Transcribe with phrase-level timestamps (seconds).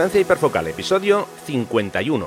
[0.00, 2.26] Distancia hiperfocal, episodio 51.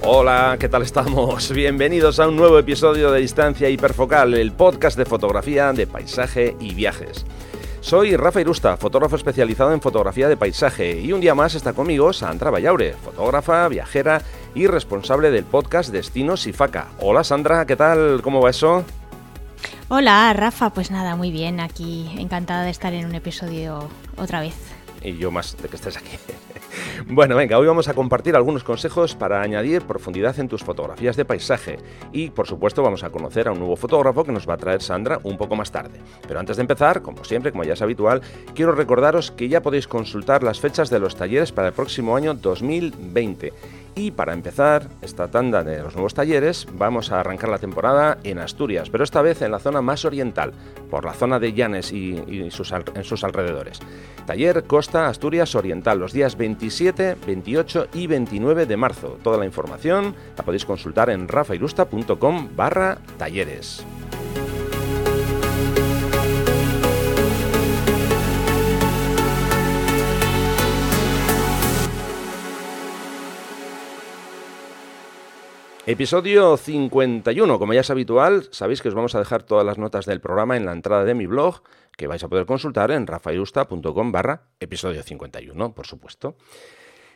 [0.00, 1.50] Hola, ¿qué tal estamos?
[1.52, 6.72] Bienvenidos a un nuevo episodio de Distancia Hiperfocal, el podcast de fotografía, de paisaje y
[6.72, 7.26] viajes.
[7.84, 12.14] Soy Rafa Irusta, fotógrafo especializado en fotografía de paisaje, y un día más está conmigo
[12.14, 14.22] Sandra Vallaure, fotógrafa, viajera
[14.54, 16.88] y responsable del podcast Destinos y Faca.
[16.98, 18.22] Hola Sandra, ¿qué tal?
[18.22, 18.86] ¿Cómo va eso?
[19.88, 24.54] Hola Rafa, pues nada, muy bien, aquí encantada de estar en un episodio otra vez.
[25.02, 26.16] Y yo más de que estés aquí.
[27.06, 31.24] Bueno, venga, hoy vamos a compartir algunos consejos para añadir profundidad en tus fotografías de
[31.24, 31.78] paisaje
[32.12, 34.82] y, por supuesto, vamos a conocer a un nuevo fotógrafo que nos va a traer
[34.82, 36.00] Sandra un poco más tarde.
[36.26, 38.22] Pero antes de empezar, como siempre, como ya es habitual,
[38.54, 42.34] quiero recordaros que ya podéis consultar las fechas de los talleres para el próximo año
[42.34, 43.52] 2020
[43.94, 48.38] y para empezar esta tanda de los nuevos talleres, vamos a arrancar la temporada en
[48.38, 50.52] Asturias, pero esta vez en la zona más oriental,
[50.90, 53.80] por la zona de Llanes y, en sus alrededores.
[54.26, 59.18] Taller Costa Asturias Oriental, los días 27, 28 y 29 de marzo.
[59.22, 63.84] Toda la información la podéis consultar en rafairusta.com barra talleres.
[75.86, 77.58] Episodio 51.
[77.58, 80.56] Como ya es habitual, sabéis que os vamos a dejar todas las notas del programa
[80.56, 81.60] en la entrada de mi blog,
[81.98, 86.36] que vais a poder consultar en rafairusta.com barra episodio 51, por supuesto.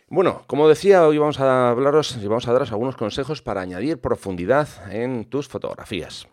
[0.09, 4.03] Bueno, como decía, hoy vamos a hablaros y vamos a daros algunos consejos para añadir
[4.03, 6.29] profundidad en tus fotografías.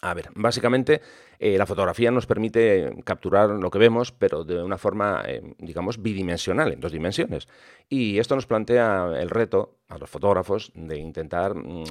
[0.00, 1.00] A ver, básicamente
[1.40, 6.00] eh, la fotografía nos permite capturar lo que vemos, pero de una forma, eh, digamos,
[6.00, 7.48] bidimensional, en dos dimensiones.
[7.88, 11.84] Y esto nos plantea el reto a los fotógrafos de intentar, mm,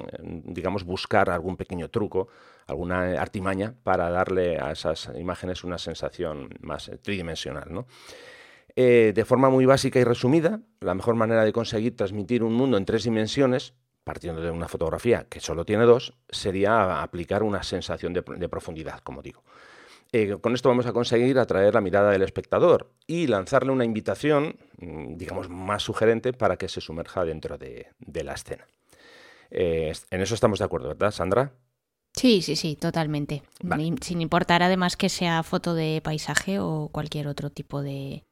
[0.46, 2.30] digamos, buscar algún pequeño truco,
[2.68, 7.88] alguna artimaña para darle a esas imágenes una sensación más eh, tridimensional, ¿no?
[8.76, 12.86] de forma muy básica y resumida, la mejor manera de conseguir transmitir un mundo en
[12.86, 13.74] tres dimensiones
[14.08, 19.22] partiendo de una fotografía que solo tiene dos, sería aplicar una sensación de, profundidad, como
[19.22, 19.44] digo.
[20.14, 24.56] Eh, con esto vamos a conseguir atraer la mirada del espectador y lanzarle una invitación,
[24.78, 27.88] mm, digamos, más sugerente para que se sumerja dentro de,
[28.24, 28.66] la escena.
[29.52, 31.52] Eh, en eso estamos de acuerdo, ¿verdad, Sandra?
[32.14, 33.44] Sí, sí, sí, totalmente.
[34.00, 38.24] Sin importar además que sea foto de paisaje o cualquier otro tipo de,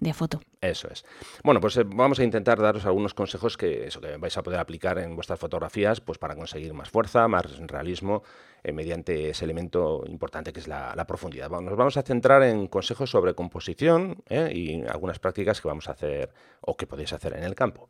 [0.00, 0.40] de foto.
[0.60, 1.04] Eso es.
[1.42, 4.60] Bueno, pues eh, vamos a intentar daros algunos consejos que, eso, que vais a poder
[4.60, 8.22] aplicar en vuestras fotografías pues para conseguir más fuerza, más realismo
[8.62, 11.50] eh, mediante ese elemento importante que es la, profundidad.
[11.50, 15.92] nos vamos a centrar en consejos sobre composición eh, y algunas prácticas que vamos a
[15.92, 17.88] hacer o que podéis hacer en el campo.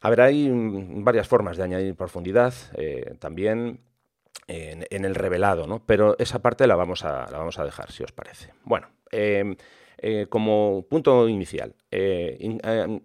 [0.00, 2.54] A ver, hay mm, varias formas de añadir profundidad
[3.18, 3.80] también
[4.48, 5.84] en, el revelado, ¿no?
[5.84, 8.52] Pero esa parte la vamos a, la vamos a dejar, si os parece.
[8.64, 9.56] Bueno, eh,
[10.28, 13.00] como punto inicial, eh, eh,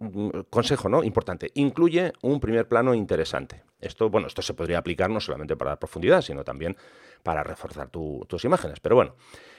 [0.50, 1.04] consejo ¿no?
[1.04, 3.64] importante, incluye un primer plano interesante.
[3.80, 6.78] Esto, bueno, esto se podría aplicar no solamente para dar profundidad, sino también
[7.22, 8.80] para reforzar tus imágenes.
[8.80, 9.16] Pero bueno,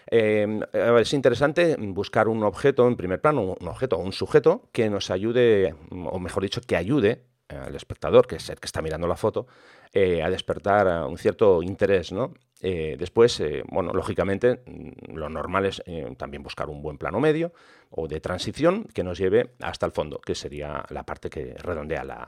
[0.06, 5.10] es interesante buscar un objeto en primer plano, un objeto o un sujeto que nos
[5.10, 9.16] ayude, o mejor dicho, que ayude al espectador, que es el que está mirando la
[9.16, 9.46] foto,
[9.94, 12.34] a despertar un cierto interés, ¿no?
[12.66, 17.20] Eh, después, eh, bueno, lógicamente, mm, lo normal es eh, también buscar un buen plano
[17.20, 17.52] medio
[17.90, 22.04] o de transición que nos lleve hasta el fondo, que sería la parte que redondea
[22.04, 22.26] la,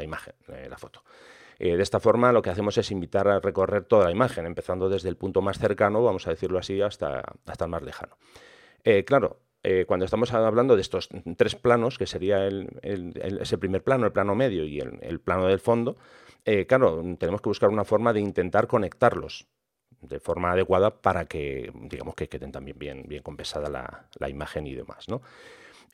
[0.00, 1.02] imagen, la foto.
[1.58, 5.08] de esta forma, lo que hacemos es invitar a recorrer toda la imagen, empezando desde
[5.08, 8.16] el punto más cercano, vamos a decirlo así, hasta, hasta el más lejano.
[9.04, 9.40] claro,
[9.86, 14.64] cuando estamos hablando de estos tres planos, que sería ese primer plano, el plano medio
[14.64, 15.96] y el, plano del fondo,
[16.66, 19.46] claro, tenemos que buscar una forma de intentar conectarlos
[20.00, 24.66] de forma adecuada para que, digamos, que queden también bien, bien compensada la, la imagen
[24.66, 25.22] y demás, ¿no?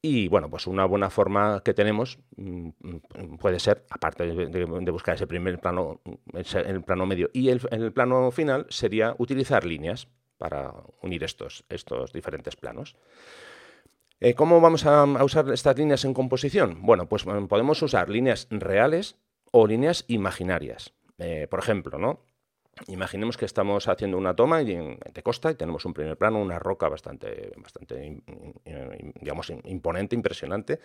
[0.01, 2.69] Y bueno, pues una buena forma que tenemos mm,
[3.41, 6.01] puede ser, aparte de, buscar ese primer plano,
[6.35, 10.07] el plano medio y el, el, plano final, sería utilizar líneas
[10.37, 10.73] para
[11.03, 12.95] unir estos, estos diferentes planos.
[14.21, 16.83] Eh, ¿Cómo vamos a, usar estas líneas en composición?
[16.83, 19.17] Bueno, pues mm, podemos usar líneas reales
[19.53, 20.93] o líneas imaginarias.
[21.19, 22.21] Eh, por ejemplo, ¿no?
[22.87, 26.89] Imaginemos que estamos haciendo una toma de costa y tenemos un primer plano, una roca
[26.89, 28.23] bastante, bastante
[29.21, 30.79] digamos, imponente, impresionante,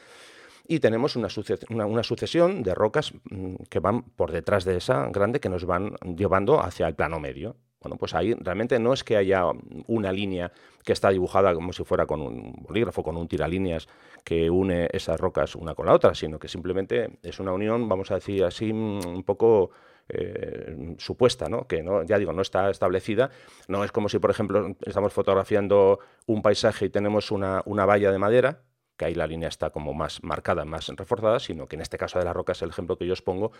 [0.68, 5.50] y tenemos una, sucesión de rocas mm, que van por detrás de esa grande que
[5.50, 7.57] nos van llevando hacia el plano medio.
[7.83, 9.44] Bueno, pues ahí realmente no es que haya
[9.88, 10.51] una línea
[10.83, 13.88] que está dibujada como si fuera con un bolígrafo, con un tiralíneas
[14.24, 18.09] que une esas rocas una con la otra, sino que simplemente es una unión, vamos
[18.12, 19.71] a decir así, un poco
[20.09, 21.68] eh, supuesta, ¿no?
[21.68, 23.30] que no, ya digo, no está establecida.
[23.68, 28.18] No es como si, por ejemplo, estamos fotografiando un paisaje y tenemos una valla de
[28.18, 28.62] madera,
[28.98, 32.19] que ahí la línea está como más marcada, más reforzada, sino que en este caso
[32.19, 33.51] de las rocas, el ejemplo que yo os pongo,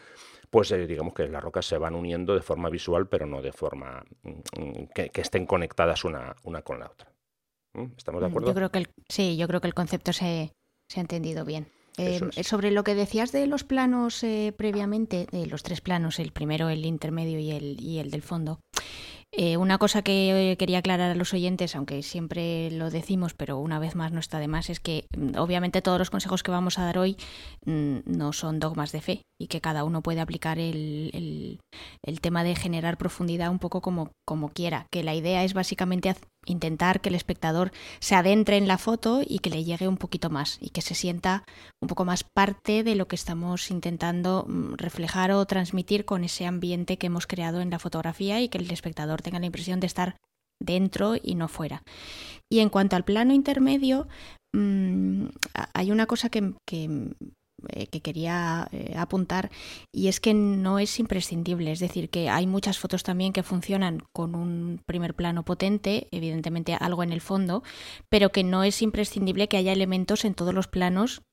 [0.50, 3.52] pues eh, digamos que las rocas se van uniendo de forma visual, pero no de
[3.52, 7.12] forma mm, que, estén conectadas una, una con la otra.
[7.74, 7.94] ¿Mm?
[7.98, 8.48] ¿Estamos de mm, acuerdo?
[8.50, 10.52] Yo creo que sí, yo creo que el concepto se,
[10.88, 11.68] se ha entendido bien.
[11.98, 16.32] Eh, sobre lo que decías de los planos eh, previamente, de los tres planos, el
[16.32, 18.60] primero, el intermedio y el, y el del fondo,
[19.36, 23.58] eh, una cosa que eh, quería aclarar a los oyentes, aunque siempre lo decimos, pero
[23.58, 26.52] una vez más no está de más, es que mm, obviamente todos los consejos que
[26.52, 27.18] vamos a dar hoy
[27.66, 31.60] mm, no son dogmas de fe y que cada uno puede aplicar el,
[32.04, 36.10] el, tema de generar profundidad un poco como, como quiera, que la idea es básicamente
[36.46, 40.30] intentar que el espectador se adentre en la foto y que le llegue un poquito
[40.30, 41.44] más y que se sienta
[41.82, 46.46] un poco más parte de lo que estamos intentando mm, reflejar o transmitir con ese
[46.46, 49.88] ambiente que hemos creado en la fotografía y que el espectador tenga la impresión de
[49.88, 50.18] estar
[50.60, 51.84] dentro y no fuera.
[52.50, 54.08] Y en cuanto al plano intermedio,
[54.54, 55.26] mm,
[55.74, 56.54] hay una cosa que,
[57.70, 59.52] eh, quería eh, apuntar
[59.92, 64.00] y es que no es imprescindible, es decir, que hay muchas fotos también que funcionan
[64.12, 67.64] con un primer plano potente, evidentemente algo en el fondo,
[68.10, 71.24] pero que no es imprescindible que haya elementos en todos los planos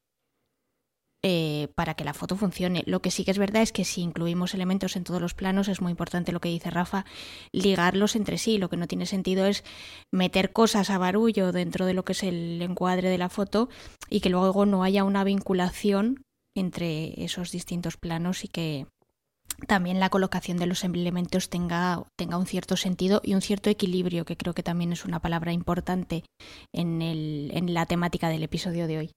[1.22, 2.82] eh, para que la foto funcione.
[2.86, 5.68] Lo que sí que es verdad es que si incluimos elementos en todos los planos,
[5.68, 7.04] es muy importante lo que dice Rafa,
[7.52, 8.56] ligarlos entre sí.
[8.56, 9.62] Lo que no tiene sentido es
[10.10, 13.68] meter cosas a barullo dentro de lo que es el encuadre de la foto
[14.08, 16.22] y que luego no haya una vinculación
[16.54, 18.86] entre esos distintos planos y que
[19.66, 24.24] también la colocación de los elementos tenga, tenga un cierto sentido y un cierto equilibrio,
[24.24, 26.24] que creo que también es una palabra importante
[26.72, 29.10] en, el, en la temática del episodio de hoy.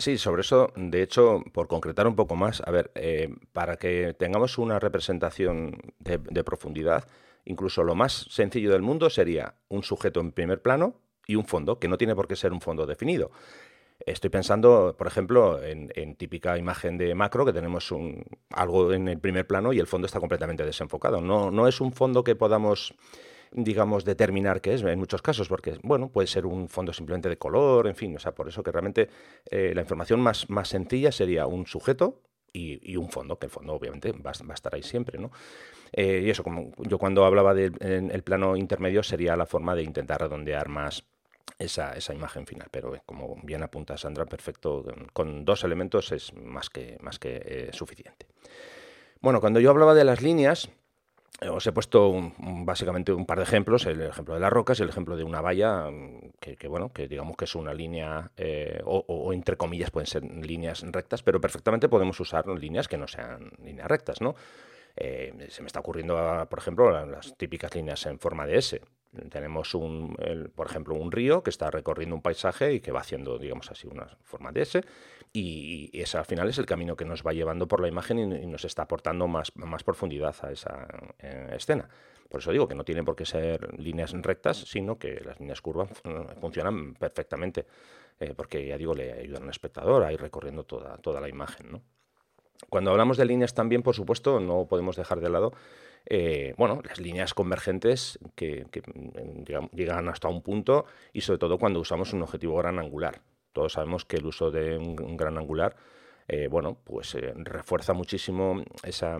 [0.00, 4.14] Sí, sobre eso, de hecho, por concretar un poco más, a ver, eh, para que
[4.14, 7.08] tengamos una representación de, profundidad,
[7.44, 10.94] incluso lo más sencillo del mundo sería un sujeto en primer plano
[11.26, 13.32] y un fondo, que no tiene por qué ser un fondo definido.
[14.06, 19.18] Estoy pensando, por ejemplo, en, típica imagen de macro, que tenemos un, algo en el
[19.18, 21.20] primer plano y el fondo está completamente desenfocado.
[21.20, 22.94] No, no es un fondo que podamos
[23.52, 27.38] digamos, determinar qué es en muchos casos, porque, bueno, puede ser un fondo simplemente de
[27.38, 29.08] color, en fin, o sea, por eso que realmente
[29.50, 32.22] eh, la información más, más sencilla sería un sujeto
[32.52, 35.30] y, un fondo, que el fondo obviamente va, a estar ahí siempre, ¿no?
[35.92, 39.84] Eh, y eso, como yo cuando hablaba del el plano intermedio sería la forma de
[39.84, 41.04] intentar redondear más
[41.58, 42.66] esa, esa, imagen final.
[42.72, 47.70] Pero eh, como bien apunta Sandra, perfecto, con dos elementos es más que, más que
[47.72, 48.26] suficiente.
[49.20, 50.68] Bueno, cuando yo hablaba de las líneas,
[51.40, 54.88] os he puesto básicamente un par de ejemplos, el ejemplo de las rocas y el
[54.88, 59.32] ejemplo de una valla, mm, que, bueno, que digamos que es una línea, eh, o,
[59.32, 63.86] entre comillas pueden ser líneas rectas, pero perfectamente podemos usar líneas que no sean líneas
[63.86, 64.34] rectas, ¿no?
[64.96, 66.16] Eh, se me está ocurriendo,
[66.50, 68.80] por ejemplo, las típicas líneas en forma de S.
[69.30, 70.16] Tenemos, un,
[70.54, 73.86] por ejemplo, un río que está recorriendo un paisaje y que va haciendo, digamos así,
[73.86, 74.82] una forma de S
[75.32, 78.46] y, ese al final es el camino que nos va llevando por la imagen y,
[78.46, 80.86] nos está aportando más, más profundidad a esa
[81.18, 81.88] eh, escena.
[82.28, 85.62] Por eso digo que no tienen por qué ser líneas rectas, sino que las líneas
[85.62, 85.90] curvas
[86.40, 87.66] funcionan perfectamente,
[88.20, 91.82] eh, porque ya digo, le ayudan al espectador a ir recorriendo toda, toda la imagen.
[92.68, 95.52] Cuando hablamos de líneas también, por supuesto, no podemos dejar de lado
[96.10, 98.66] eh, bueno, las líneas convergentes que,
[99.72, 103.20] llegan hasta un punto y sobre todo cuando usamos un objetivo gran angular.
[103.58, 105.74] Todos sabemos que el uso de un, gran angular
[106.28, 109.18] eh, bueno, pues eh, refuerza muchísimo esa,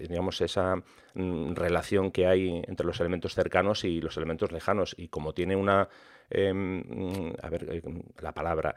[0.00, 0.74] digamos, esa
[1.14, 4.96] mm, relación que hay entre los elementos cercanos y los elementos lejanos.
[4.98, 5.88] Y como tiene una,
[6.30, 7.82] em, a ver, eh,
[8.20, 8.74] la palabra,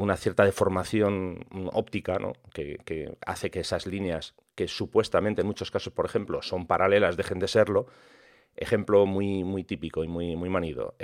[0.00, 2.32] una cierta deformación óptica, ¿no?
[2.52, 7.16] que, que, hace que esas líneas, que supuestamente en muchos casos, por ejemplo, son paralelas,
[7.16, 7.86] dejen de serlo.
[8.56, 10.96] Ejemplo muy, muy típico y muy, muy manido,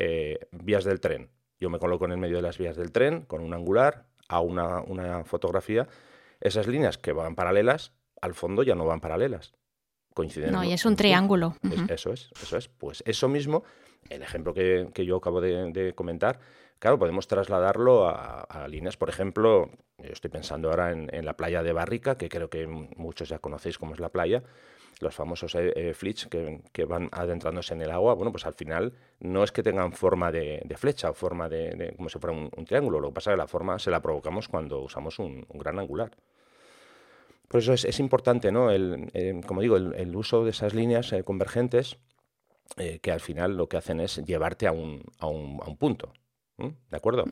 [0.51, 1.31] vías del tren
[1.65, 4.41] yo me coloco en el medio de las vías del tren con un angular, a
[4.41, 5.89] una, una fotografía.
[6.39, 9.55] Esas líneas que van paralelas, al fondo ya no van paralelas.
[10.13, 10.53] Coinciden.
[10.53, 11.57] No, y es un triángulo.
[11.89, 12.69] Eso es, eso es.
[12.69, 13.65] Pues eso mismo,
[14.11, 16.39] el ejemplo que, yo acabo de, comentar,
[16.79, 21.63] claro, podemos trasladarlo a, líneas, por ejemplo, yo estoy pensando ahora en, en, la playa
[21.63, 24.43] de Barrica, que creo que muchos ya conocéis cómo es la playa,
[25.05, 28.93] los famosos eh, eh flits que, van adentrándose en el agua, bueno, pues al final
[29.21, 33.01] no es que tengan forma de, flecha o forma de, como si fuera un, triángulo,
[33.01, 36.11] lo que pasa es que la forma se la provocamos cuando usamos un, gran angular.
[37.49, 38.71] Por eso es, importante, ¿no?
[38.71, 39.11] El,
[39.47, 41.99] como digo, el, uso de esas líneas eh, convergentes
[42.79, 45.77] eh, que al final lo que hacen es llevarte a un, a un, a un
[45.77, 46.13] punto.
[46.57, 47.25] ¿De acuerdo?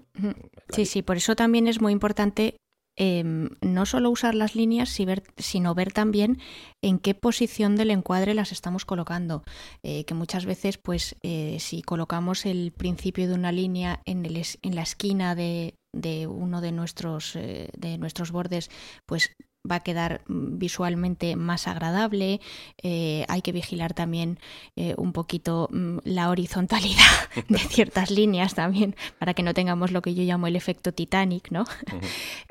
[0.70, 2.56] Sí, sí, por eso también es muy importante
[2.96, 4.94] Em, no solo usar las líneas,
[5.38, 6.38] sino ver también
[6.82, 9.44] en qué posición del encuadre las estamos colocando.
[9.82, 14.36] Eh, que muchas veces, pues, eh, si colocamos el principio de una línea en, el,
[14.36, 18.70] en la esquina de, de uno de nuestros, eh, de nuestros bordes,
[19.06, 19.30] pues
[19.70, 22.40] va a quedar mm, visualmente más agradable.
[22.82, 24.38] Eh, hay que vigilar también
[24.76, 30.02] eh, un poquito mm, la horizontalidad de ciertas líneas también para que no tengamos lo
[30.02, 31.64] que yo llamo el efecto Titanic, ¿no?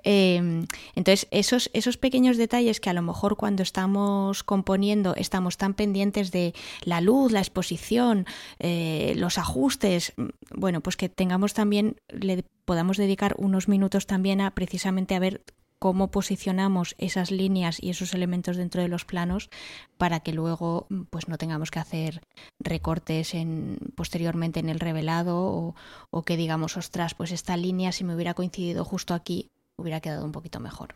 [0.03, 0.65] Em,
[0.96, 6.32] entonces, esos, esos pequeños detalles que a lo mejor cuando estamos componiendo estamos tan pendientes
[6.32, 6.53] de
[6.84, 8.25] la luz, la exposición,
[8.58, 14.41] eh, los ajustes, mm, bueno, pues que tengamos también, le podamos dedicar unos minutos también
[14.41, 15.44] a precisamente a ver
[15.81, 19.50] cómo posicionamos esas líneas y esos elementos dentro de los planos
[19.97, 22.21] para que luego pues no tengamos que hacer
[22.59, 25.75] recortes en, posteriormente en el revelado o,
[26.11, 29.50] o que digamos, ostras, pues esta línea si me hubiera coincidido justo aquí
[29.81, 30.95] hubiera quedado un poquito mejor.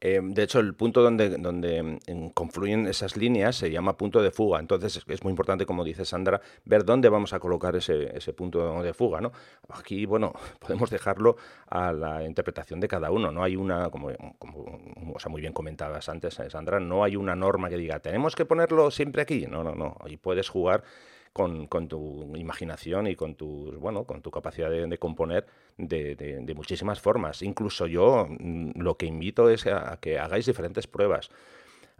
[0.00, 4.30] Eh, de hecho, el punto donde, donde mm, confluyen esas líneas se llama punto de
[4.30, 4.60] fuga.
[4.60, 8.82] Entonces, es muy importante, como dice Sandra, ver dónde vamos a colocar ese, ese punto
[8.82, 9.20] de fuga.
[9.20, 9.32] ¿no?
[9.70, 11.36] Aquí, bueno, podemos dejarlo
[11.68, 13.30] a la interpretación de cada uno.
[13.32, 14.80] No hay una, como, como
[15.14, 18.34] o sea, muy bien comentabas antes, eh, Sandra, no hay una norma que diga, tenemos
[18.34, 19.46] que ponerlo siempre aquí.
[19.46, 19.96] No, no, no.
[20.00, 20.84] Ahí puedes jugar
[21.32, 25.46] con, tu imaginación y con tu, bueno, con tu capacidad de, componer
[25.78, 27.42] de, muchísimas formas.
[27.42, 31.30] Incluso yo mm, lo que invito es a, que hagáis diferentes pruebas.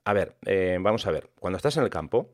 [0.05, 2.31] A ver, eh, vamos a ver, cuando estás en el campo,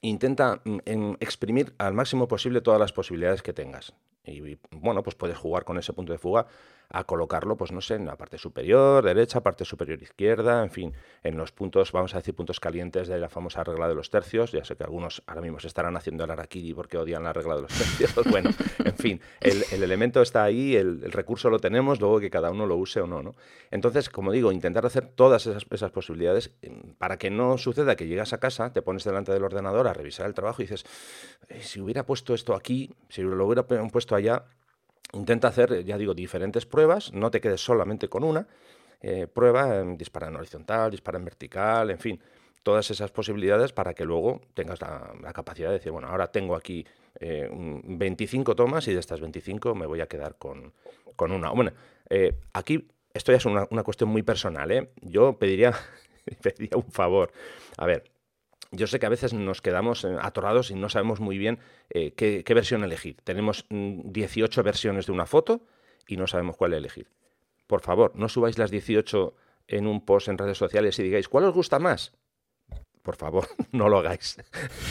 [0.00, 3.94] intenta mm, exprimir al máximo posible todas las posibilidades que tengas.
[4.24, 6.46] Y bueno, pues puedes jugar con ese punto de fuga
[6.92, 10.92] a colocarlo, pues no sé, en la parte superior, derecha, parte superior izquierda, en fin,
[11.22, 14.50] en los puntos, vamos a decir, puntos calientes de la famosa regla de los tercios.
[14.50, 17.54] Ya sé que algunos ahora mismo se estarán haciendo el araquiri porque odian la regla
[17.54, 18.12] de los tercios.
[18.28, 18.50] bueno,
[18.84, 22.76] en fin, el, elemento está ahí, el, recurso lo tenemos, luego que cada uno lo
[22.76, 23.36] use o no, ¿no?
[23.70, 28.08] Entonces, como digo, intentar hacer todas esas, esas posibilidades mm, para que no suceda que
[28.08, 30.84] llegas a casa, te pones delante del ordenador a revisar el trabajo y dices,
[31.48, 34.44] eh, si hubiera puesto esto aquí, si lo hubiera puesto allá,
[35.12, 38.46] Intenta hacer, ya digo, diferentes pruebas, no te quedes solamente con una.
[39.00, 42.20] Eh, prueba, dispara en horizontal, dispara en vertical, en fin,
[42.62, 46.86] todas esas posibilidades para que luego tengas la, capacidad de decir, bueno, ahora tengo aquí
[47.18, 50.72] 25 eh, tomas y de estas 25 me voy a quedar con,
[51.18, 51.50] una.
[51.50, 51.72] Bueno,
[52.08, 54.90] eh, aquí esto ya es una, una cuestión muy personal, ¿eh?
[55.00, 55.72] Yo pediría,
[56.42, 57.32] pediría un favor.
[57.78, 58.04] A ver,
[58.72, 61.58] yo sé que a veces nos quedamos eh, atorados y no sabemos muy bien
[61.90, 63.16] eh, qué, versión elegir.
[63.24, 65.62] Tenemos 18 mm, versiones de una foto
[66.06, 67.08] y no sabemos cuál elegir.
[67.66, 69.34] Por favor, no subáis las 18
[69.68, 72.12] en un post en redes sociales y digáis, ¿cuál os gusta más?
[73.02, 74.36] Por favor, no lo hagáis.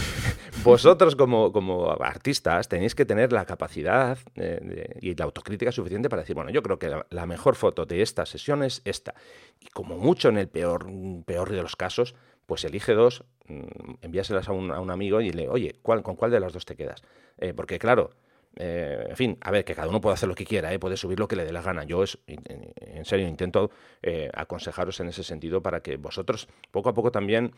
[0.64, 6.24] Vosotros como, como, artistas tenéis que tener la capacidad eh, y la autocrítica suficiente para
[6.24, 9.14] decir, bueno, yo creo que la, mejor foto de esta sesión es esta.
[9.60, 10.88] Y como mucho en el peor,
[11.26, 12.16] peor de los casos,
[12.50, 13.62] pues elige dos, mm,
[14.02, 16.66] envíaselas a un, a un amigo y le, oye, ¿cuál, ¿con cuál de las dos
[16.66, 17.04] te quedas?
[17.38, 18.10] Eh, porque claro,
[18.56, 20.80] eh, en fin, a ver, que cada uno puede hacer lo que quiera, ¿eh?
[20.80, 21.84] puede subir lo que le dé la gana.
[21.84, 23.70] Yo, es, en serio, intento
[24.34, 27.54] aconsejaros en ese sentido para que vosotros poco a poco también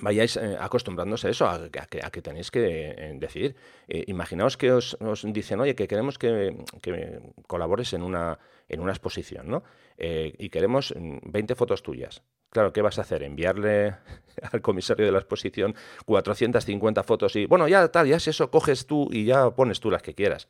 [0.00, 3.56] vayáis acostumbrándose a eso, a, que, tenéis que decidir.
[3.86, 8.38] imaginaos que os, dicen, oye, que queremos que, que colabores en una,
[8.70, 9.64] en una exposición, ¿no?
[9.98, 12.22] y queremos 20 mm, fotos tuyas.
[12.54, 13.24] Claro, ¿qué vas a hacer?
[13.24, 13.96] Enviarle
[14.52, 15.74] al comisario de la exposición
[16.06, 19.90] 450 fotos y, bueno, ya tal, ya es eso, coges tú y ya pones tú
[19.90, 20.46] las que quieras.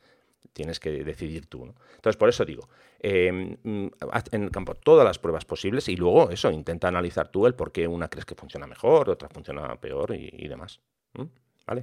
[0.53, 1.65] Tienes que decidir tú.
[1.65, 1.73] ¿no?
[1.95, 2.69] Entonces, por eso digo,
[2.99, 3.57] em,
[4.11, 7.55] haz en el campo todas las pruebas posibles y luego eso, intenta analizar tú el
[7.55, 10.79] por qué una crees que funciona mejor, otra funciona peor y, demás.
[11.65, 11.81] ¿Vale?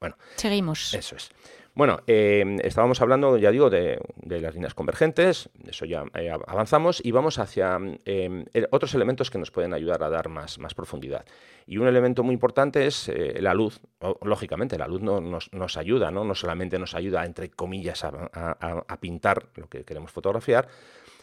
[0.00, 0.16] Bueno.
[0.36, 0.94] Seguimos.
[0.94, 1.30] Eso es.
[1.76, 7.10] Bueno, em, estábamos hablando, ya digo, de, las líneas convergentes, eso ya eh, avanzamos, y
[7.10, 11.26] vamos hacia em, otros elementos que nos pueden ayudar a dar más, más profundidad.
[11.66, 13.78] Y un elemento muy importante es eh, la luz.
[14.22, 16.24] lógicamente, la luz no, nos, ayuda, ¿no?
[16.24, 20.68] no solamente nos ayuda, entre comillas, a pintar lo que queremos fotografiar,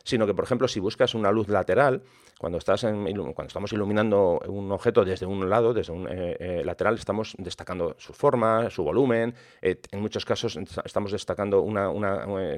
[0.04, 2.04] sino que, por ejemplo, si buscas una luz lateral,
[2.44, 6.96] cuando, estás cuando estamos iluminando un objeto desde un lado, desde un eh, eh, lateral,
[6.96, 11.90] estamos destacando su forma, su volumen, eh, en muchos casos estamos destacando una,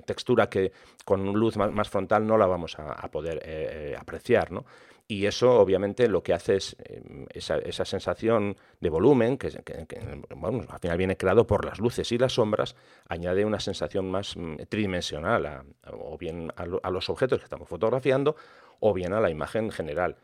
[0.03, 0.71] textura que
[1.05, 4.65] con luz más, frontal no la vamos a, a poder apreciar, ¿no?
[5.07, 10.97] Y eso obviamente lo que hace es em, esa, sensación de volumen, que, al final
[10.97, 12.75] viene creado por las luces y las sombras,
[13.07, 18.35] añade una sensación más mm, tridimensional o bien a, los objetos que estamos fotografiando
[18.79, 20.17] o bien a la imagen general.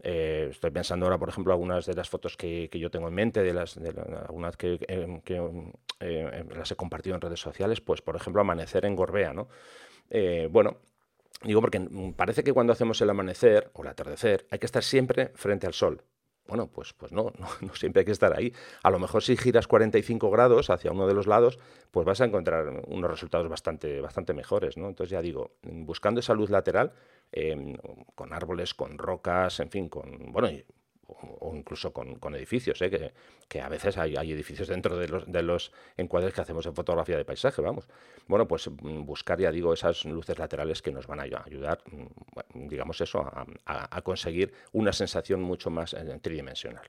[0.00, 3.42] Eh, estoy pensando ahora, por ejemplo, algunas de las fotos que, yo tengo en mente,
[3.42, 8.84] de las, algunas que, eh, las he compartido en redes sociales, pues por ejemplo, amanecer
[8.84, 9.48] en Gorbea, ¿no?
[10.50, 10.78] bueno,
[11.42, 11.80] digo porque
[12.16, 15.74] parece que cuando hacemos el amanecer o el atardecer hay que estar siempre frente al
[15.74, 16.02] sol.
[16.48, 18.52] Bueno, pues, pues no, no, siempre hay que estar ahí.
[18.82, 21.58] A lo mejor si giras 45 grados hacia uno de los lados,
[21.90, 24.88] pues vas a encontrar unos resultados bastante, bastante mejores, ¿no?
[24.88, 26.94] Entonces ya digo, buscando esa luz lateral,
[27.32, 27.76] em,
[28.14, 30.48] con árboles, con rocas, en fin, con, bueno,
[31.08, 33.12] o incluso con, edificios, ¿eh?
[33.48, 37.16] que, a veces hay, edificios dentro de los, de los encuadres que hacemos en fotografía
[37.16, 37.88] de paisaje, vamos.
[38.26, 42.68] Bueno, pues mm, buscar, ya digo, esas luces laterales que nos van a ayudar, mm,
[42.68, 43.30] digamos eso,
[43.64, 46.88] a conseguir una sensación mucho más eh, tridimensional.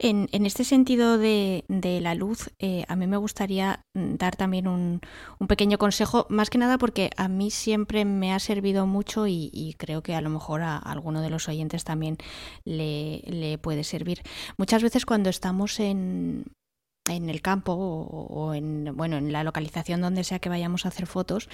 [0.00, 1.64] En, este sentido de,
[2.00, 5.00] la luz, eh, a mí me gustaría mm, dar también un,
[5.48, 10.02] pequeño consejo, más que nada porque a mí siempre me ha servido mucho y, creo
[10.02, 12.16] que a lo mejor a, alguno de los oyentes también
[12.64, 14.22] le, puede servir.
[14.56, 16.44] Muchas veces cuando estamos en,
[17.08, 21.06] en el campo o, en bueno en la localización donde sea que vayamos a hacer
[21.06, 21.48] fotos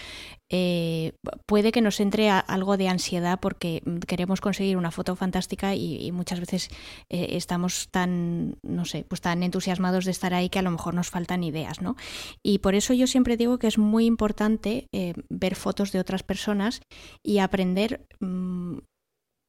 [0.50, 1.12] eh,
[1.46, 6.40] puede que nos entre algo de ansiedad porque queremos conseguir una foto fantástica y, muchas
[6.40, 6.68] veces
[7.08, 10.94] eh, estamos tan no sé pues tan entusiasmados de estar ahí que a lo mejor
[10.94, 11.96] nos faltan ideas no
[12.42, 16.22] y por eso yo siempre digo que es muy importante eh, ver fotos de otras
[16.22, 16.80] personas
[17.22, 18.78] y aprender mm,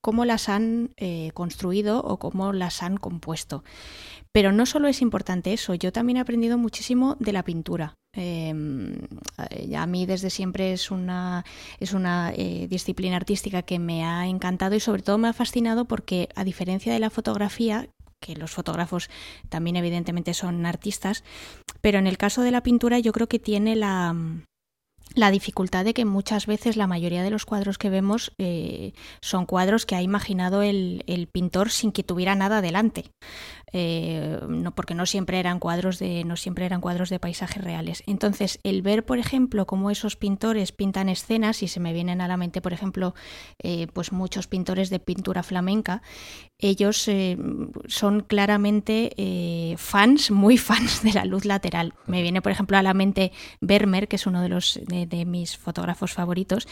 [0.06, 0.92] cómo las han
[1.34, 3.64] construido o cómo las han compuesto.
[4.32, 7.96] Pero no solo es importante eso, yo también he aprendido muchísimo de la pintura.
[8.16, 9.00] Em,
[9.76, 11.44] a mí desde siempre es una,
[11.80, 15.86] es una eh, disciplina artística que me ha encantado y sobre todo me ha fascinado
[15.86, 17.90] porque a diferencia de la fotografía,
[18.22, 19.10] que los fotógrafos
[19.50, 21.24] también evidentemente son artistas,
[21.82, 24.16] pero en el caso de la pintura yo creo que tiene la,
[25.14, 29.46] la dificultad de que muchas veces la mayoría de los cuadros que vemos eh, son
[29.46, 33.12] cuadros que ha imaginado el, el, pintor sin que tuviera nada delante.
[33.78, 38.04] Eh, no, porque no siempre eran cuadros de, no siempre eran cuadros de paisajes reales.
[38.08, 42.30] Entonces, el ver, por ejemplo, cómo esos pintores pintan escenas, y se me vienen a
[42.30, 43.16] la mente, por ejemplo,
[43.62, 46.02] eh, pues muchos pintores de pintura flamenca,
[46.58, 47.38] ellos eh,
[47.88, 51.96] son claramente fans, muy fans de la luz lateral.
[52.08, 55.58] Me viene, por ejemplo, a la mente Vermeer, que es uno de los de, mis
[55.58, 56.66] fotógrafos favoritos.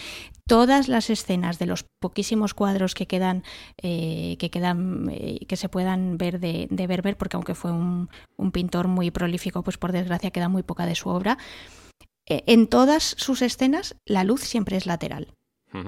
[0.47, 3.43] Todas las escenas de los poquísimos cuadros que quedan,
[3.75, 5.11] que quedan,
[5.47, 8.09] que se puedan ver de, de Porque aunque fue un,
[8.51, 11.37] pintor muy prolífico, pues por desgracia queda muy poca de su obra.
[12.27, 15.33] Eh, en todas sus escenas la luz siempre es lateral.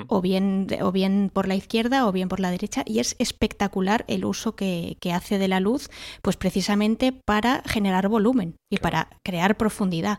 [0.08, 4.04] O bien, o bien por la izquierda o bien por la derecha, y es espectacular
[4.08, 5.91] el uso que, hace de la luz,
[6.24, 10.18] pues precisamente para generar volumen y para crear profundidad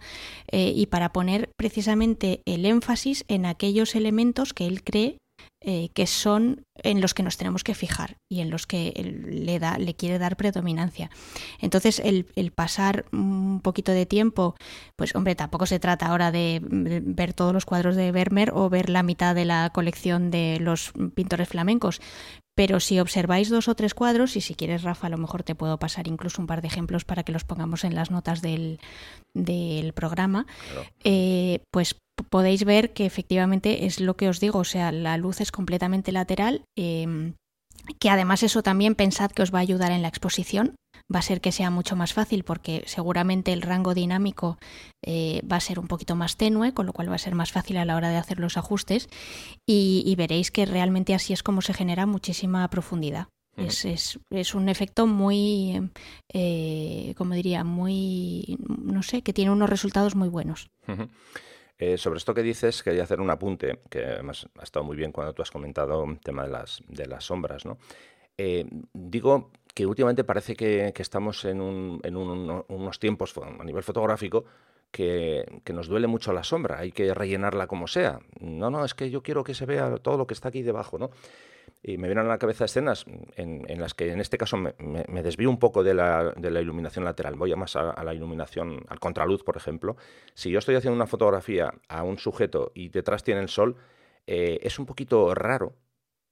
[0.53, 5.19] eh, y para poner precisamente el énfasis en aquellos elementos que él cree
[5.63, 8.93] eh, que son en los que nos tenemos que fijar y en los que
[9.27, 11.11] le, da, le quiere dar predominancia.
[11.61, 14.55] Entonces, el, pasar un poquito de tiempo,
[14.97, 18.91] pues hombre, tampoco se trata ahora de ver todos los cuadros de Vermeer o ver
[18.91, 22.03] la mitad de la colección de los pintores flamencos,
[22.55, 25.55] pero si observáis dos o tres cuadros, y si quieres, Rafa, a lo mejor te
[25.55, 28.79] puedo pasar incluso un par de ejemplos para que los pongamos en las notas del,
[29.95, 30.47] programa,
[31.03, 31.97] eh, pues
[32.31, 36.13] podéis ver que efectivamente es lo que os digo, o sea, la luz es completamente
[36.13, 37.35] lateral, em,
[38.01, 40.75] que además eso también pensad que os va a ayudar en la exposición,
[41.15, 44.59] va a ser que sea mucho más fácil porque seguramente el rango dinámico
[45.05, 47.53] eh, va a ser un poquito más tenue, con lo cual va a ser más
[47.53, 49.09] fácil a la hora de hacer los ajustes
[49.67, 53.29] y, veréis que realmente así es como se genera muchísima profundidad.
[53.57, 55.91] Es, es, es, un efecto muy,
[56.33, 60.69] eh, como diría, muy, no sé, que tiene unos resultados muy buenos.
[61.79, 65.13] Eh, sobre esto que dices, quería hacer un apunte, que además ha estado muy bien
[65.13, 67.67] cuando tú has comentado el tema de las, de las sombras.
[67.67, 67.79] ¿no?
[68.39, 74.47] Eh, digo que últimamente parece que, estamos en, unos tiempos a nivel fotográfico
[74.91, 78.21] que, que, nos duele mucho la sombra, hay que rellenarla como sea.
[78.41, 80.99] No, no, es que yo quiero que se vea todo lo que está aquí debajo,
[80.99, 81.11] ¿no?
[81.83, 83.05] Y me vienen a la cabeza escenas
[83.37, 87.55] en, las que en este caso me, desvío un poco de la, iluminación lateral, voy
[87.55, 89.97] más a, la iluminación, al contraluz, por ejemplo.
[90.35, 93.77] Si yo estoy haciendo una fotografía a un sujeto y detrás tiene el sol,
[94.27, 95.77] eh, es un poquito raro,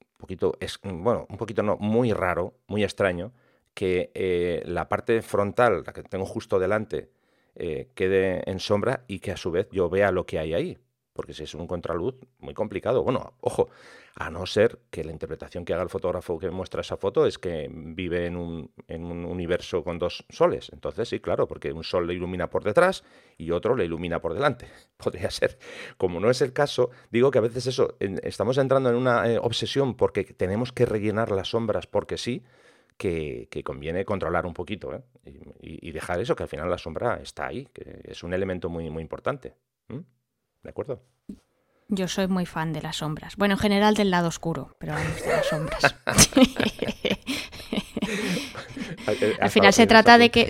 [0.00, 3.32] un poquito, es, bueno, un poquito no, muy raro, muy extraño,
[3.74, 7.10] que eh, la parte frontal, la que tengo justo delante,
[7.56, 10.78] eh, quede en sombra y que a su vez yo vea lo que hay ahí.
[11.12, 13.04] porque si es un contraluz, muy complicado.
[13.04, 13.68] Bueno, ojo,
[14.16, 17.38] a no ser que la interpretación que haga el fotógrafo que muestra esa foto es
[17.38, 20.70] que vive en un, en un universo con dos soles.
[20.72, 23.02] Entonces, sí, claro, porque un sol le ilumina por detrás
[23.36, 24.68] y otro le ilumina por delante.
[24.96, 25.58] Podría ser.
[25.96, 29.38] Como no es el caso, digo que a veces eso, estamos entrando en una eh,
[29.38, 32.44] obsesión porque tenemos que rellenar las sombras porque sí,
[32.96, 35.02] que, conviene controlar un poquito ¿eh?
[35.60, 38.88] y, dejar eso, que al final la sombra está ahí, que es un elemento muy,
[38.90, 39.54] muy importante.
[39.88, 41.02] ¿De acuerdo?
[41.96, 43.36] Yo soy muy fan de las sombras.
[43.36, 45.94] Bueno, en general del lado oscuro, pero vamos, de las sombras.
[49.40, 50.48] Al final se trata de que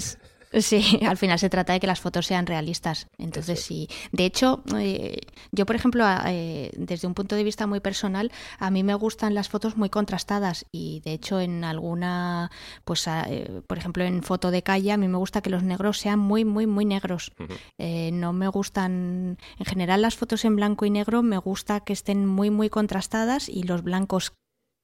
[0.61, 3.09] Sí, al final se trata de que las fotos sean realistas.
[3.19, 3.89] Entonces, sí.
[4.13, 5.19] De hecho, eh,
[5.53, 9.35] yo, por ejemplo, eh, desde un punto de vista muy personal, a mí me gustan
[9.35, 12.51] las fotos muy contrastadas y, de hecho, en alguna,
[12.85, 15.99] pues, eh, por ejemplo, en foto de calle, a mí me gusta que los negros
[15.99, 17.33] sean muy, muy, muy negros.
[17.79, 22.27] no me gustan, en general, las fotos en blanco y negro me gusta que estén
[22.27, 24.33] muy, muy contrastadas y los blancos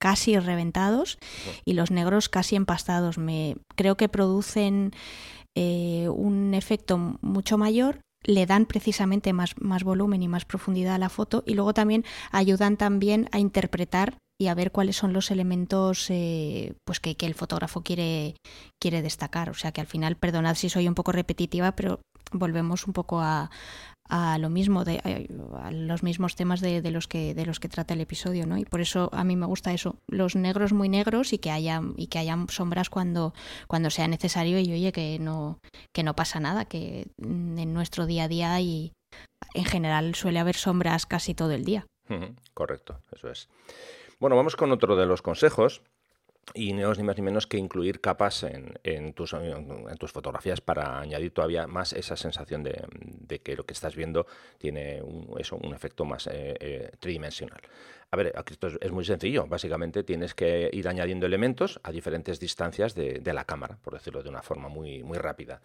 [0.01, 1.19] casi reventados
[1.65, 3.19] y los negros casi empastados.
[3.19, 4.93] Me creo que producen
[5.57, 10.99] eh, un efecto mucho mayor le dan precisamente más, más volumen y más profundidad a
[10.99, 15.31] la foto y luego también ayudan también a interpretar y a ver cuáles son los
[15.31, 18.37] elementos eh, pues que, que, el fotógrafo quiere,
[18.81, 19.51] quiere destacar.
[19.51, 22.01] O sea que al final, perdonad si soy un poco repetitiva, pero
[22.33, 23.51] volvemos un poco a,
[24.11, 27.61] a lo mismo de eh, a los mismos temas de, de, los que de los
[27.61, 30.73] que trata el episodio no y por eso a mí me gusta eso los negros
[30.73, 33.33] muy negros y que haya y que hayan sombras cuando
[33.69, 35.61] cuando sea necesario y oye que no
[35.95, 38.93] que no pasa nada que en nuestro día a día y
[39.55, 41.87] en general suele haber sombras casi todo el día.
[42.55, 43.49] Correcto eso es.
[44.19, 45.83] Bueno vamos con otro de los consejos
[46.55, 50.61] y no es ni más ni menos que incluir capas en, tus, en, tus, fotografías
[50.61, 54.27] para añadir todavía más esa sensación de, que lo que estás viendo
[54.59, 57.61] tiene un, eso, un efecto más eh, eh, tridimensional.
[58.11, 59.47] A ver, esto es, muy sencillo.
[59.47, 64.23] Básicamente tienes que ir añadiendo elementos a diferentes distancias de, de la cámara, por decirlo
[64.23, 65.61] de una forma muy, muy rápida.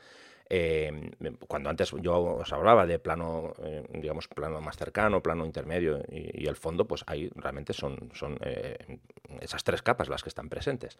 [0.47, 1.11] Eh,
[1.47, 6.45] cuando antes yo os hablaba de plano, eh, digamos, plano más cercano, plano intermedio y,
[6.47, 8.99] el fondo, pues ahí realmente son, son eh,
[9.41, 10.99] esas tres capas las que están presentes.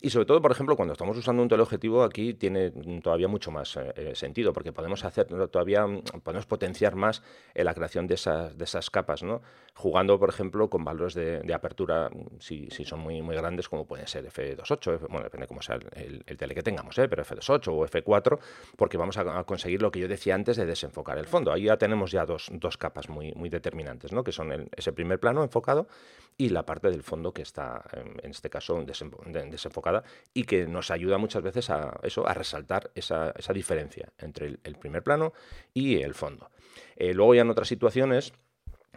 [0.00, 2.70] Y sobre todo, por ejemplo, cuando estamos usando un teleobjetivo, aquí tiene
[3.02, 3.78] todavía mucho más
[4.14, 5.86] sentido, porque podemos hacer todavía,
[6.22, 7.22] podemos potenciar más
[7.54, 9.42] la creación de esas, de esas capas, ¿no?
[9.76, 12.08] Jugando, por ejemplo, con valores de, apertura,
[12.38, 16.22] si, si, son muy, muy grandes, como pueden ser F2.8, bueno, depende cómo sea el,
[16.26, 18.38] el, tele que tengamos, pero F2.8 o F4,
[18.76, 21.52] porque vamos a, conseguir lo que yo decía antes de desenfocar el fondo.
[21.52, 24.22] Ahí ya tenemos ya dos, dos capas muy, muy determinantes, ¿no?
[24.22, 25.88] que son ese primer plano enfocado
[26.36, 27.82] y la parte del fondo que está,
[28.22, 33.32] en este caso, desenfocada y que nos ayuda muchas veces a, eso, a resaltar esa,
[33.36, 35.32] esa diferencia entre el, primer plano
[35.72, 36.50] y el fondo.
[36.96, 38.32] Eh, luego ya en otras situaciones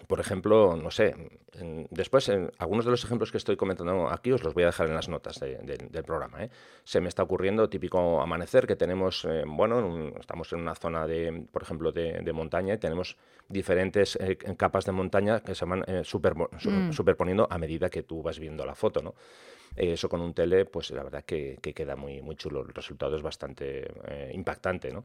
[0.08, 1.16] por ejemplo, no sé,
[1.90, 4.88] después en algunos de los ejemplos que estoy comentando aquí os los voy a dejar
[4.88, 6.44] en las notas del programa.
[6.44, 6.50] ¿eh?
[6.84, 11.46] Se me está ocurriendo típico amanecer que tenemos, eh, bueno, estamos en una zona de,
[11.52, 13.18] por ejemplo, de, montaña y tenemos
[13.50, 16.92] diferentes eh, capas de montaña que se van mm.
[16.92, 19.16] superponiendo a medida que tú vas viendo la foto, ¿no?
[19.76, 22.62] eso con un tele, pues la verdad que, que, queda muy, muy chulo.
[22.62, 23.88] El resultado es bastante
[24.34, 25.04] impactante, ¿no?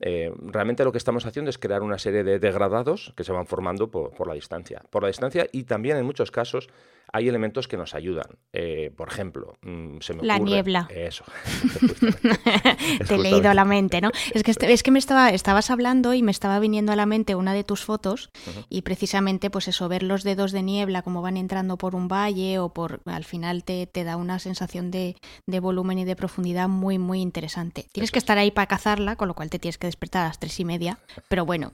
[0.00, 3.46] Eh, realmente lo que estamos haciendo es crear una serie de degradados que se van
[3.46, 4.82] formando por, la distancia.
[4.90, 6.68] Por la distancia y también en muchos casos
[7.12, 8.26] hay elementos que nos ayudan.
[8.52, 10.88] Eh, por ejemplo, mm, se me la niebla.
[10.90, 11.24] Eso.
[13.06, 14.10] Te he leído a la mente, ¿no?
[14.32, 17.06] Es que, este, es que me estaba, estabas hablando y me estaba viniendo a la
[17.06, 18.30] mente una de tus fotos
[18.68, 22.58] y precisamente pues eso, ver los dedos de niebla como van entrando por un valle
[22.58, 26.68] o por al final te, te da una sensación de, de, volumen y de profundidad
[26.68, 27.86] muy, muy interesante.
[27.92, 30.38] Tienes que estar ahí para cazarla, con lo cual te tienes que despertar a las
[30.38, 31.72] tres y media, pero bueno.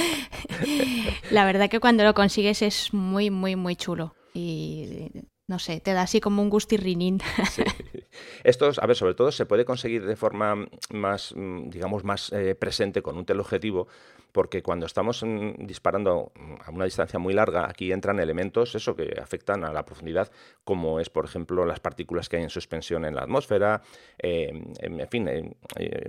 [1.30, 5.10] la verdad que cuando lo consigues es muy, muy, muy chulo y
[5.48, 7.20] no sé, te da así como un gustirrinín.
[7.50, 7.62] Sí.
[8.44, 13.02] Esto, a ver, sobre todo se puede conseguir de forma más, digamos, más eh, presente
[13.02, 13.88] con un teleobjetivo,
[14.32, 16.32] porque cuando estamos mm, disparando
[16.64, 20.30] a una distancia muy larga, aquí entran elementos eso que afectan a la profundidad,
[20.64, 23.82] como es, por ejemplo, las partículas que hay en suspensión en la atmósfera,
[24.18, 25.50] em, em, en fin, em,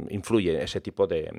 [0.10, 1.30] influye ese tipo de,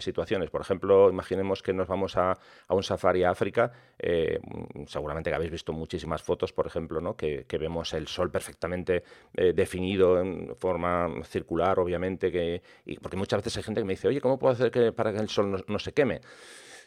[0.00, 0.50] situaciones.
[0.50, 2.36] Por ejemplo, imaginemos que nos vamos a,
[2.68, 4.40] un safari a África, eh,
[4.86, 7.16] seguramente que habéis visto muchísimas fotos, por ejemplo, ¿no?
[7.16, 9.04] que, vemos el sol perfectamente
[9.36, 13.92] eh, definido en forma circular, obviamente, que, y porque muchas veces hay gente que me
[13.92, 16.20] dice, oye, ¿cómo puedo hacer que, para que el sol no se queme?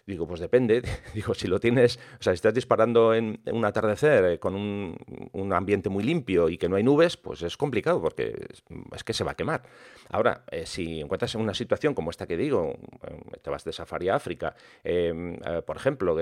[0.07, 0.83] Digo, pues depende.
[1.15, 5.53] Digo, si lo tienes, o sea, si estás disparando en, un atardecer eh, con un,
[5.53, 8.47] ambiente muy limpio y que no hay nubes, pues es complicado porque
[8.93, 9.63] es, que se va a quemar.
[10.09, 13.71] Ahora, eh, si encuentras en una situación como esta que digo, eh, te vas de
[13.71, 16.15] safari a África, em, por ejemplo,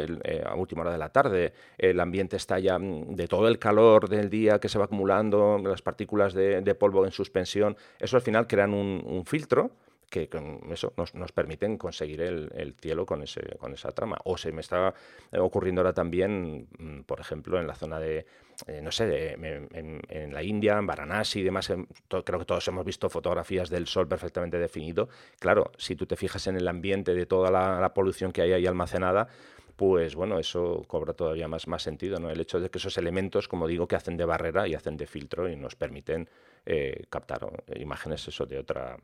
[0.46, 4.08] a última hora de la tarde, el ambiente está ya mm, de todo el calor
[4.08, 8.48] del día que se va acumulando, las partículas de, polvo en suspensión, eso al final
[8.48, 9.72] crean un filtro
[10.14, 14.20] que con eso nos, permiten conseguir el, cielo con, ese, con esa trama.
[14.26, 14.94] O se me está
[15.40, 18.28] ocurriendo ahora también, mm, por ejemplo, en la zona de,
[18.68, 21.74] eh, no sé, en, la India, en Varanasi y demás,
[22.08, 25.10] creo que todos hemos visto fotografías del sol perfectamente definido.
[25.40, 28.68] Claro, si tú te fijas en el ambiente de toda la, polución que hay ahí
[28.68, 29.28] almacenada,
[29.76, 32.30] pues bueno, eso cobra todavía más, más sentido, ¿no?
[32.30, 35.08] El hecho de que esos elementos, como digo, que hacen de barrera y hacen de
[35.08, 36.30] filtro y nos permiten
[36.68, 39.00] eh, captar imágenes eso de otra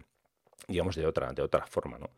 [0.67, 2.09] digamos, de otra, de otra forma, ¿no?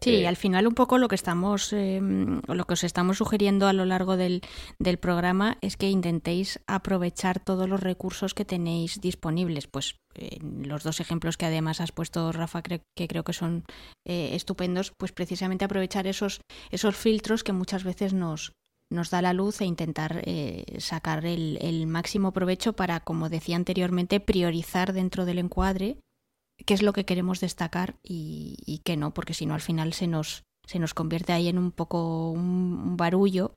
[0.00, 3.68] Sí, eh, al final un poco lo que estamos, em, lo que os estamos sugiriendo
[3.68, 4.42] a lo largo del,
[4.78, 9.66] del, programa es que intentéis aprovechar todos los recursos que tenéis disponibles.
[9.66, 9.96] Pues
[10.40, 13.64] los dos ejemplos que además has puesto, Rafa, que creo que son
[14.06, 16.40] eh, estupendos, pues precisamente aprovechar esos,
[16.70, 18.52] esos filtros que muchas veces nos,
[18.92, 23.56] nos da la luz e intentar eh, sacar el, el máximo provecho para, como decía
[23.56, 25.96] anteriormente, priorizar dentro del encuadre
[26.64, 30.06] qué es lo que queremos destacar y, qué no, porque si no al final se
[30.06, 33.54] nos, se nos convierte ahí en un poco un, barullo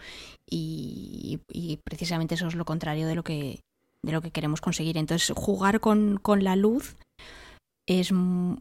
[0.49, 1.39] y,
[1.83, 3.61] precisamente eso es lo contrario de lo que,
[4.03, 4.97] de lo que queremos conseguir.
[4.97, 6.95] Entonces, jugar con, con la luz
[7.87, 8.13] es,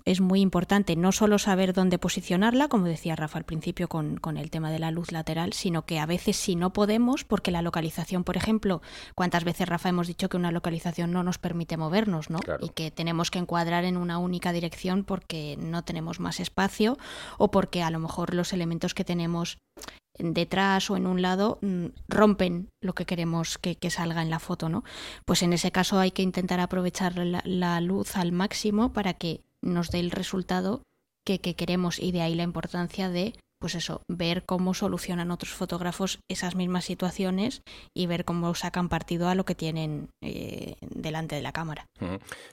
[0.05, 4.37] es, muy importante no solo saber dónde posicionarla, como decía Rafa al principio con, con,
[4.37, 7.61] el tema de la luz lateral, sino que a veces si no podemos, porque la
[7.61, 8.83] localización, por ejemplo,
[9.17, 12.39] cuántas veces Rafa hemos dicho que una localización no nos permite movernos, ¿no?
[12.61, 16.97] Y que tenemos que encuadrar en una única dirección porque no tenemos más espacio
[17.37, 19.59] o porque a lo mejor los elementos que tenemos
[20.19, 24.69] detrás o en un lado mm, rompen lo que queremos que, salga en la foto,
[24.69, 24.85] ¿no?
[25.25, 29.91] Pues en ese caso hay que intentar aprovechar la, luz al máximo para que nos
[29.91, 30.83] dé el resultado
[31.25, 35.53] que, que, queremos y de ahí la importancia de pues eso, ver cómo solucionan otros
[35.53, 37.63] fotógrafos esas mismas situaciones
[37.95, 41.87] y ver cómo sacan partido a lo que tienen eh, delante de la cámara.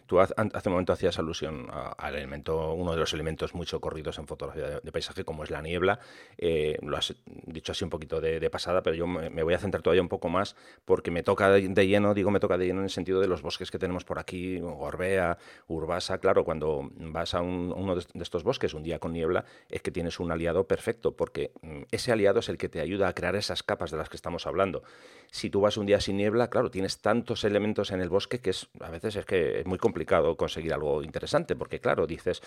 [0.08, 4.28] Tú hace un momento hacías alusión al elemento, uno de los elementos muy socorridos en
[4.28, 6.00] fotografía de, paisaje, como es la niebla.
[6.38, 9.82] Eh, lo has dicho así un poquito de, pasada, pero yo me, voy a centrar
[9.82, 12.86] todavía un poco más porque me toca de, lleno, digo me toca de lleno en
[12.86, 15.38] el sentido de los bosques que tenemos por aquí, Gorbea,
[15.68, 16.20] Urbasa.
[16.20, 20.20] Claro, cuando vas a uno de estos bosques un día con niebla, es que tienes
[20.20, 23.64] un aliado perfecto porque mm, ese aliado es el que te ayuda a crear esas
[23.64, 24.84] capas de las que estamos hablando.
[25.32, 28.52] Si tú vas un día sin niebla, claro, tienes tantos elementos en el bosque que
[28.52, 32.42] es, a veces es que es muy complicado conseguir algo interesante, porque claro, dices,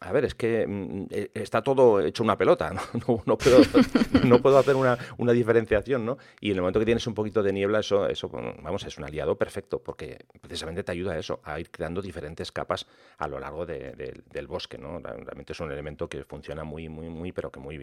[0.00, 2.72] a ver, es que mm, e, está todo hecho una pelota,
[3.26, 3.58] no, puedo,
[4.24, 6.18] no puedo, hacer una, una, diferenciación, ¿no?
[6.40, 9.04] Y en el momento que tienes un poquito de niebla, eso, eso, vamos, es un
[9.04, 12.86] aliado perfecto, porque precisamente te ayuda a eso, a ir creando diferentes capas
[13.18, 14.98] a lo largo del bosque, ¿no?
[15.00, 17.81] Realmente es un elemento que funciona muy, muy, muy, pero que muy bien.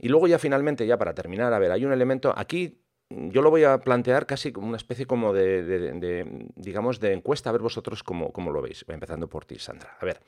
[0.00, 3.50] Y luego ya finalmente, ya para terminar, a ver, hay un elemento, aquí yo lo
[3.50, 6.26] voy a plantear casi como una especie como de,
[6.56, 9.96] digamos, de encuesta, a ver vosotros cómo, cómo, lo veis, empezando por ti, Sandra.
[9.98, 10.20] A ver,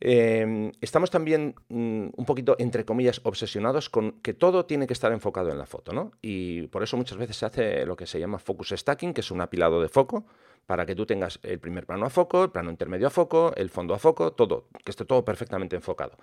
[0.00, 5.12] em, estamos también mm, un poquito, entre comillas, obsesionados con que todo tiene que estar
[5.12, 6.12] enfocado en la foto, ¿no?
[6.22, 9.30] Y por eso muchas veces se hace lo que se llama focus stacking, que es
[9.30, 10.24] un apilado de foco,
[10.64, 13.70] para que tú tengas el primer plano a foco, el plano intermedio a foco, el
[13.70, 16.16] fondo a foco, todo, que esté todo perfectamente enfocado.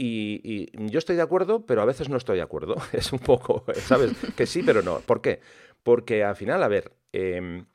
[0.00, 2.76] Y, yo estoy de acuerdo, pero a veces no estoy de acuerdo.
[2.92, 4.12] Es un poco, ¿sabes?
[4.36, 5.00] Que sí, pero no.
[5.00, 5.40] ¿Por qué?
[5.82, 7.66] Porque al final, a ver, em,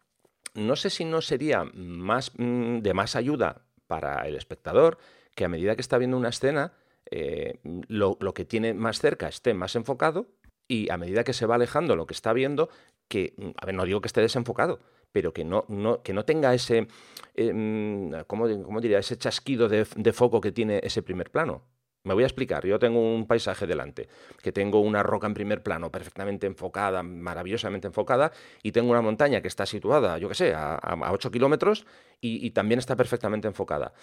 [0.53, 4.97] no sé si no sería más, mm, de más ayuda para el espectador
[5.35, 6.73] que a medida que está viendo una escena,
[7.11, 10.27] eh, lo, que tiene más cerca esté más enfocado
[10.67, 12.69] y a medida que se va alejando lo que está viendo,
[13.07, 14.79] que, mm, a ver, no digo que esté desenfocado,
[15.11, 16.87] pero que no, no, que no tenga ese,
[17.35, 18.99] eh, ¿cómo, diría?
[18.99, 21.63] Ese chasquido de, foco que tiene ese primer plano.
[22.05, 22.65] Me voy a explicar.
[22.65, 24.09] Yo tengo un paisaje delante,
[24.41, 29.41] que tengo una roca en primer plano perfectamente enfocada, maravillosamente enfocada, y tengo una montaña
[29.41, 31.85] que está situada, yo qué sé, a, a 8 kilómetros
[32.19, 33.93] y, también está perfectamente enfocada.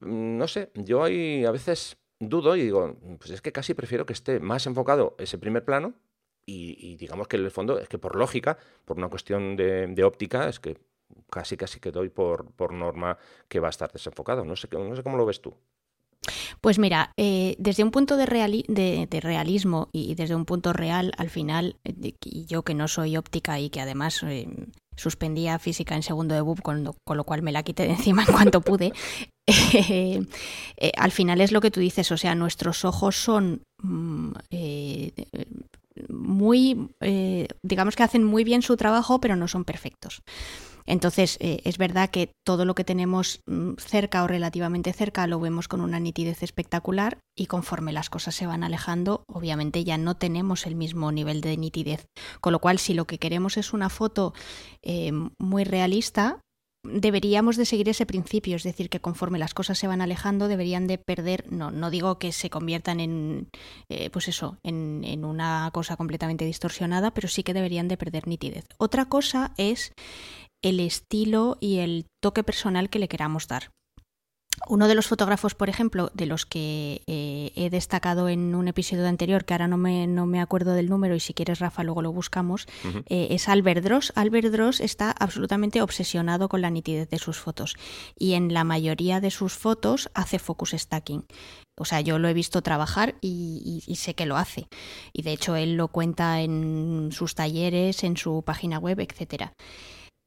[0.00, 4.12] No sé, yo ahí a veces dudo y digo, pues es que casi prefiero que
[4.14, 5.94] esté más enfocado ese primer plano
[6.46, 10.48] y, digamos que en el fondo es que por lógica, por una cuestión de, óptica,
[10.48, 10.78] es que
[11.30, 14.46] casi casi que doy por, por norma que va a estar desenfocado.
[14.46, 15.54] No sé, no sé cómo lo ves tú.
[16.60, 21.76] Pues mira, eh, desde un punto de, realismo y desde un punto real, al final,
[21.84, 24.48] eh, y yo que no soy óptica y que además eh,
[24.96, 28.32] suspendía física en segundo de BUP, con lo, cual me la quité de encima en
[28.32, 28.92] cuanto pude,
[29.46, 30.22] eh,
[30.96, 34.32] al final es lo que tú dices, o sea, nuestros ojos son mm,
[36.08, 36.88] muy,
[37.62, 40.22] digamos que hacen muy bien su trabajo, pero no son perfectos.
[40.88, 45.38] Entonces, eh, es verdad que todo lo que tenemos mm, cerca o relativamente cerca lo
[45.38, 50.16] vemos con una nitidez espectacular y conforme las cosas se van alejando, obviamente ya no
[50.16, 52.06] tenemos el mismo nivel de nitidez.
[52.40, 54.32] Con lo cual, si lo que queremos es una foto
[54.82, 56.40] eh, muy realista,
[56.84, 60.86] deberíamos de seguir ese principio, es decir, que conforme las cosas se van alejando deberían
[60.86, 63.48] de perder, no, no digo que se conviertan en,
[63.90, 68.26] eh, pues eso, en, en, una cosa completamente distorsionada, pero sí que deberían de perder
[68.26, 68.64] nitidez.
[68.78, 69.92] Otra cosa es
[70.62, 73.70] el estilo y el toque personal que le queramos dar.
[74.66, 79.06] Uno de los fotógrafos, por ejemplo, de los que eh, he destacado en un episodio
[79.06, 82.02] anterior, que ahora no me, no me, acuerdo del número y si quieres, Rafa, luego
[82.02, 82.66] lo buscamos,
[83.06, 84.12] eh, es Albert Dross.
[84.16, 87.76] Albert Dross está absolutamente obsesionado con la nitidez de sus fotos
[88.18, 91.24] y en la mayoría de sus fotos hace focus stacking.
[91.78, 94.66] O sea, yo lo he visto trabajar y, y, sé que lo hace.
[95.12, 99.52] Y de hecho, él lo cuenta en sus talleres, en su página web, etcétera.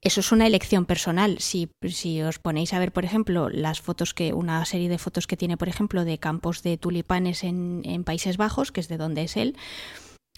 [0.04, 1.38] Eso es una elección personal.
[1.40, 5.28] Si, si, os ponéis a ver, por ejemplo, las fotos que, una serie de fotos
[5.28, 8.98] que tiene, por ejemplo, de campos de tulipanes en, en Países Bajos, que es de
[8.98, 9.56] donde es él,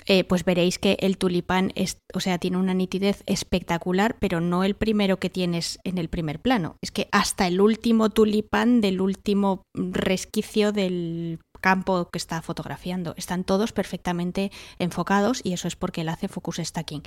[0.05, 4.63] eh, pues veréis que el tulipán es, o sea, tiene una nitidez espectacular, pero no
[4.63, 6.75] el primero que tienes en el primer plano.
[6.81, 13.15] Es que hasta el último tulipán del último resquicio del campo que está fotografiando.
[13.17, 17.03] Están todos perfectamente enfocados y eso es porque él hace focus stacking.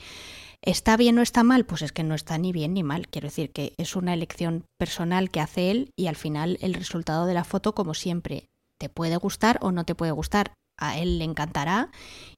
[0.62, 1.66] ¿Está bien o está mal?
[1.66, 3.06] Pues es que no está ni bien ni mal.
[3.06, 7.26] Quiero decir que es una elección personal que hace él y al final el resultado
[7.26, 8.46] de la foto, como siempre,
[8.80, 10.54] te puede gustar o no te puede gustar.
[10.78, 11.90] A él le encantará,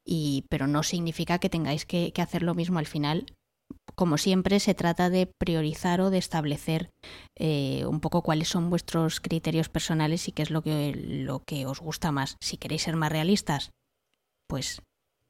[0.06, 3.26] y, pero no significa que tengáis que, hacer lo mismo al final
[3.98, 6.92] como siempre, se trata de priorizar o de establecer
[7.36, 11.66] eh, un poco cuáles son vuestros criterios personales y qué es lo que, lo que
[11.66, 12.36] os gusta más.
[12.40, 13.72] Si queréis ser más realistas,
[14.48, 14.82] pues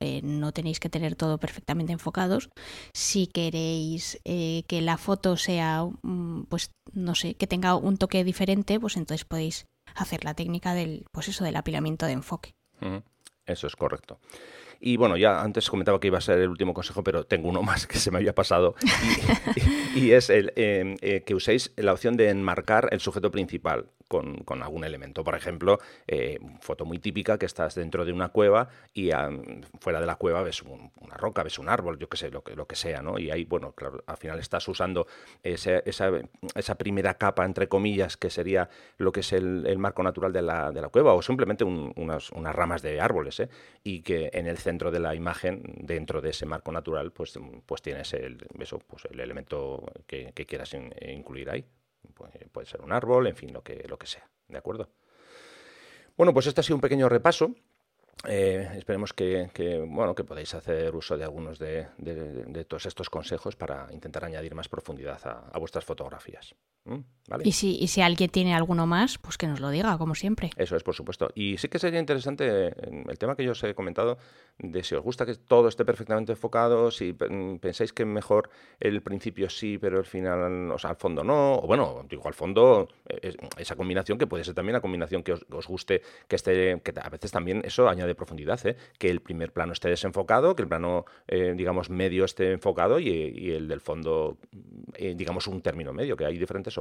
[0.02, 2.50] eh, no tenéis que tener todo perfectamente enfocados.
[2.92, 8.22] Si queréis eh, que la foto sea, mm, pues no sé, que tenga un toque
[8.22, 12.52] diferente, pues entonces podéis hacer la técnica del, pues eso, del apilamiento de enfoque.
[13.46, 14.20] Eso es correcto.
[14.80, 17.62] Y bueno, ya antes comentaba que iba a ser el último consejo, pero tengo uno
[17.68, 18.74] más que se me había pasado.
[19.94, 24.84] Y, es el, eh, que uséis la opción de enmarcar el sujeto principal con, algún
[24.84, 25.22] elemento.
[25.22, 29.10] Por ejemplo, eh, foto muy típica que estás dentro de una cueva y
[29.80, 32.56] fuera de la cueva ves una roca, ves un árbol, yo qué sé, lo que,
[32.56, 33.18] lo que sea, ¿no?
[33.18, 35.06] Y ahí, bueno, claro, al final estás usando
[35.42, 40.42] esa, esa, primera capa, entre comillas, que sería lo que es el, marco natural de
[40.42, 43.48] la, de la, cueva o simplemente unas, unas, ramas de árboles, ¿eh?
[43.84, 47.80] Y que en el centro de la imagen, dentro de ese marco natural, pues, pues
[47.80, 51.64] tienes el, eso, pues el elemento que, que quieras incluir ahí.
[52.52, 54.28] Puede, ser un árbol, en fin, lo que, lo que sea.
[54.48, 54.90] ¿De acuerdo?
[56.16, 57.54] Bueno, pues este ha sido un pequeño repaso
[58.26, 59.48] eh, esperemos que,
[59.86, 61.86] bueno, que podáis hacer uso de algunos de,
[62.66, 66.54] todos estos consejos para intentar añadir más profundidad a, vuestras fotografías.
[66.84, 66.98] ¿Mm?
[67.44, 70.50] Y, si, y si alguien tiene alguno más, pues que nos lo diga, como siempre.
[70.56, 71.30] Eso es, por supuesto.
[71.34, 72.74] Y sí que sería interesante
[73.08, 74.18] el tema que yo os he comentado,
[74.58, 79.48] de si os gusta que todo esté perfectamente enfocado, si pensáis que mejor el principio
[79.48, 82.88] sí, pero el final, o sea, al fondo no, o bueno, digo, al fondo
[83.56, 87.08] esa combinación que puede ser también la combinación que os, guste, que esté, que a
[87.08, 88.76] veces también eso añade de profundidad, ¿eh?
[88.98, 93.50] que el primer plano esté desenfocado, que el plano, eh, digamos, medio esté enfocado y,
[93.52, 94.38] el del fondo,
[94.94, 96.78] eh, digamos, un término medio, que hay diferentes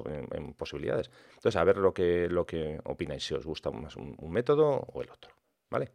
[0.58, 1.12] posibilidades.
[1.36, 4.68] Entonces, a ver lo que, lo que opináis, si os gusta más un, un método
[4.94, 5.32] o el otro.
[5.70, 5.92] ¿Vale?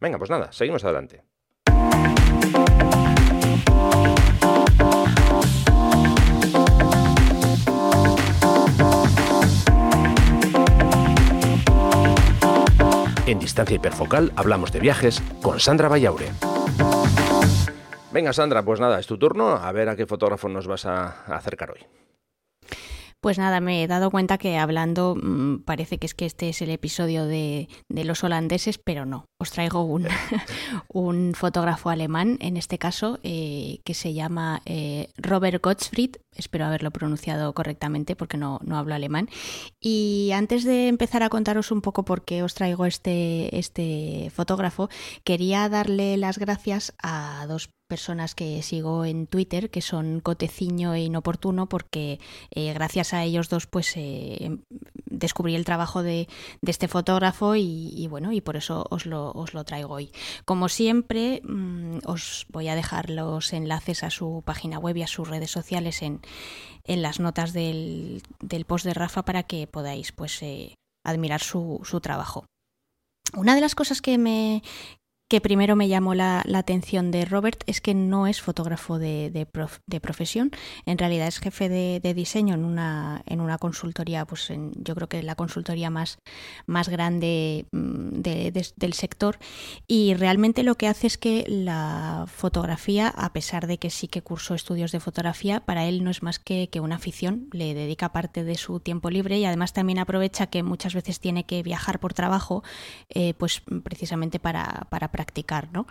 [0.00, 1.22] Venga, pues nada, seguimos adelante.
[13.26, 16.30] En Distancia Hiperfocal hablamos de viajes con Sandra Vallaure.
[18.10, 19.50] Venga, Sandra, pues nada, es tu turno.
[19.50, 21.86] A ver a qué fotógrafo nos vas a acercar hoy.
[23.20, 26.62] Pues nada, me he dado cuenta que hablando mm, parece que es que este es
[26.62, 29.24] el episodio de, los holandeses, pero no.
[29.40, 30.06] Os traigo un,
[30.88, 36.16] un fotógrafo alemán, en este caso, eh, que se llama eh, Robert Gottfried.
[36.36, 39.28] Espero haberlo pronunciado correctamente porque no, no hablo alemán.
[39.80, 44.90] Y antes de empezar a contaros un poco por qué os traigo este, este fotógrafo,
[45.24, 51.00] quería darle las gracias a dos personas que sigo en Twitter, que son Coteciño e
[51.00, 52.20] Inoportuno, porque
[52.50, 54.58] eh, gracias a ellos dos pues eh,
[55.06, 56.28] descubrí el trabajo de,
[56.62, 60.12] este fotógrafo y, bueno, y por eso os lo, os lo traigo hoy.
[60.44, 65.06] Como siempre, mm, os voy a dejar los enlaces a su página web y a
[65.06, 66.20] sus redes sociales en,
[66.84, 70.74] en las notas del, del, post de Rafa para que podáis pues eh,
[71.04, 72.44] admirar su, su trabajo.
[73.34, 74.62] Una de las cosas que me,
[75.28, 80.00] que primero me llamó la, atención de Robert es que no es fotógrafo de, de,
[80.00, 80.50] profesión,
[80.86, 85.22] en realidad es jefe de, diseño en una, en una consultoría, pues yo creo que
[85.22, 86.18] la consultoría más,
[86.66, 89.38] más grande mm, del sector.
[89.86, 94.22] Y realmente lo que hace es que la fotografía, a pesar de que sí que
[94.22, 98.12] cursó estudios de fotografía, para él no es más que, que una afición, le dedica
[98.12, 102.00] parte de su tiempo libre y además también aprovecha que muchas veces tiene que viajar
[102.00, 102.64] por trabajo,
[103.10, 105.88] eh, pues precisamente para, para practicar, ¿no?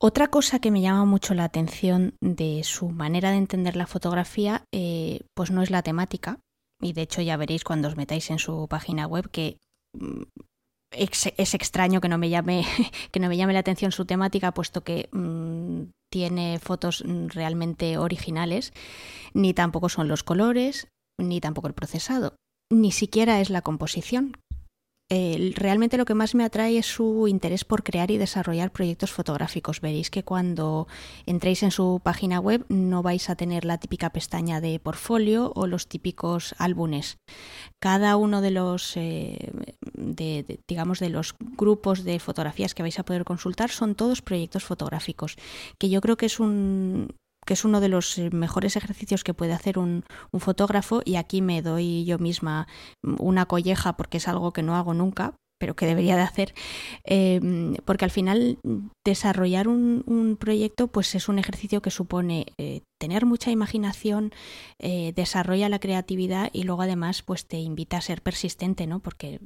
[0.00, 4.64] Otra cosa que me llama mucho la atención de su manera de entender la fotografía,
[4.72, 6.40] eh, pues no es la temática,
[6.80, 9.58] y de hecho ya veréis cuando os metáis en su página web que
[9.96, 10.22] mm,
[10.90, 12.66] es, extraño que no me llame
[13.12, 18.72] que no me llame la atención su temática, puesto que mm, tiene fotos realmente originales,
[19.34, 22.34] ni tampoco son los colores, ni tampoco el procesado,
[22.72, 24.36] ni siquiera es la composición,
[25.54, 29.80] realmente lo que más me atrae es su interés por crear y desarrollar proyectos fotográficos.
[29.80, 30.86] Veréis que cuando
[31.26, 35.66] entréis en su página web no vais a tener la típica pestaña de portfolio o
[35.66, 37.18] los típicos álbumes.
[37.78, 39.52] Cada uno de los, eh,
[40.66, 45.36] digamos, de los grupos de fotografías que vais a poder consultar son todos proyectos fotográficos,
[45.78, 47.14] que yo creo que es un,
[47.44, 50.04] que es uno de los eh, mejores ejercicios que puede hacer un,
[50.38, 52.66] fotógrafo y aquí me doy yo misma
[53.02, 56.54] una colleja porque es algo que no hago nunca, pero que debería de hacer,
[57.04, 58.58] em, porque al final
[59.06, 64.32] desarrollar un, proyecto pues es un ejercicio que supone eh, tener mucha imaginación,
[64.80, 68.98] eh, desarrolla la creatividad y luego además pues te invita a ser persistente, ¿no?
[68.98, 69.38] Porque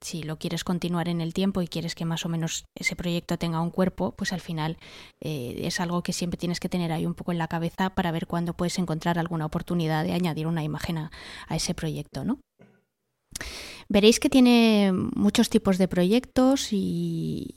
[0.00, 3.36] si lo quieres continuar en el tiempo y quieres que más o menos ese proyecto
[3.36, 4.78] tenga un cuerpo, pues al final
[5.20, 8.12] eh, es algo que siempre tienes que tener ahí un poco en la cabeza para
[8.12, 11.10] ver cuándo puedes encontrar alguna oportunidad de añadir una imagen a,
[11.48, 12.38] a ese proyecto, ¿no?
[13.88, 17.56] Veréis que tiene muchos tipos de proyectos y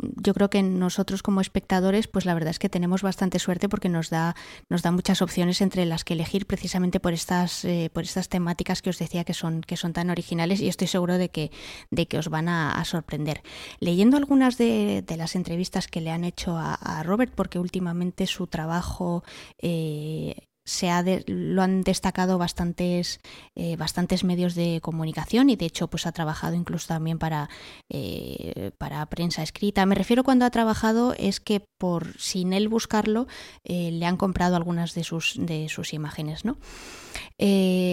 [0.00, 3.88] yo creo que nosotros como espectadores, pues la verdad es que tenemos bastante suerte porque
[3.88, 4.36] nos da,
[4.68, 8.82] nos da muchas opciones entre las que elegir precisamente por estas, eh, por estas temáticas
[8.82, 11.50] que os decía que son, que son tan originales y estoy seguro de que,
[11.90, 13.42] de que os van a, sorprender.
[13.80, 19.24] Leyendo algunas de, las entrevistas que le han hecho a, Robert, porque últimamente su trabajo
[19.58, 23.20] eh, se ha lo han destacado bastantes,
[23.54, 27.48] eh, bastantes medios de comunicación y de hecho pues ha trabajado incluso también para,
[27.88, 29.86] eh, para prensa escrita.
[29.86, 33.26] Me refiero cuando ha trabajado es que por sin él buscarlo
[33.64, 36.44] eh, le han comprado algunas de sus, de sus imágenes.
[36.44, 36.58] ¿no?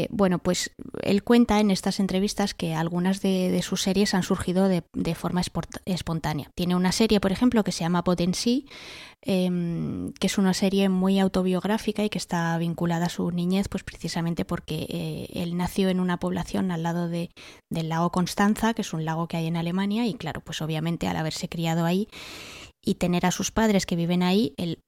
[0.10, 5.16] Bueno, pues él cuenta en estas entrevistas que algunas de, sus series han surgido de,
[5.16, 5.42] forma
[5.86, 6.52] espontánea.
[6.56, 8.66] Tiene una serie, por ejemplo, que se llama Potency,
[9.28, 13.84] Em, que es una serie muy autobiográfica y que está vinculada a su niñez, pues
[13.84, 17.32] precisamente porque eh, él nació en una población al lado de,
[17.72, 21.08] del lago Constanza, que es un lago que hay en Alemania, y claro, pues obviamente
[21.08, 22.08] al haberse criado ahí
[22.84, 24.84] y tener a sus padres que viven ahí, él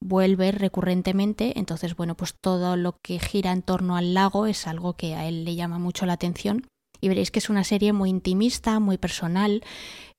[0.00, 4.94] vuelve recurrentemente, entonces bueno, pues todo lo que gira en torno al lago es algo
[4.94, 6.66] que a él le llama mucho la atención.
[7.00, 9.62] Y veréis que es una serie muy intimista, muy personal,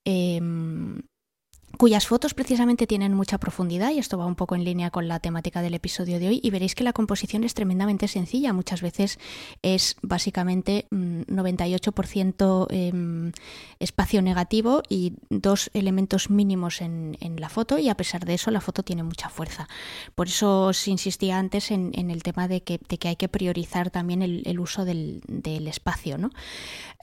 [0.06, 0.40] eh,
[1.78, 5.20] cuyas fotos precisamente tienen mucha profundidad y esto va un poco en línea con la
[5.20, 9.20] temática del episodio de hoy y veréis que la composición es tremendamente sencilla, muchas veces
[9.62, 13.32] es básicamente 98% mm, em,
[13.80, 18.62] espacio negativo y dos elementos mínimos en, la foto y a pesar de eso la
[18.62, 19.68] foto tiene mucha fuerza.
[20.16, 24.60] Por eso os insistía antes en, el tema de que, hay que priorizar también el,
[24.60, 25.22] uso del,
[25.68, 26.18] espacio.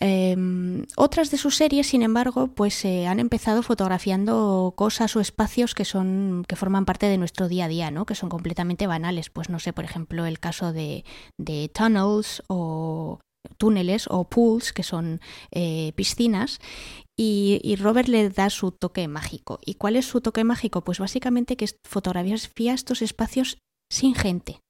[0.01, 5.85] Em, otras de sus series, sin embargo, pues han empezado fotografiando cosas o espacios que
[5.85, 8.07] son que forman parte de nuestro día a día, ¿no?
[8.07, 9.31] Que son completamente banales.
[9.31, 11.05] Pues no sé, por ejemplo, el caso de,
[11.39, 13.21] de tunnels o
[13.57, 16.61] túneles o pools, que son eh, piscinas,
[17.17, 19.59] y, Robert le da su toque mágico.
[19.65, 20.85] ¿Y cuál es su toque mágico?
[20.85, 23.59] Pues básicamente que fotografía estos espacios
[23.91, 24.61] sin gente,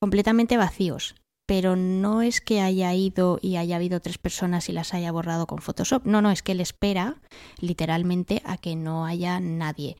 [0.00, 1.19] completamente vacíos
[1.50, 5.48] pero no es que haya ido y haya habido tres personas y las haya borrado
[5.48, 6.06] con Photoshop.
[6.06, 7.16] No, no, es que él espera
[7.58, 9.96] literalmente a que no haya nadie.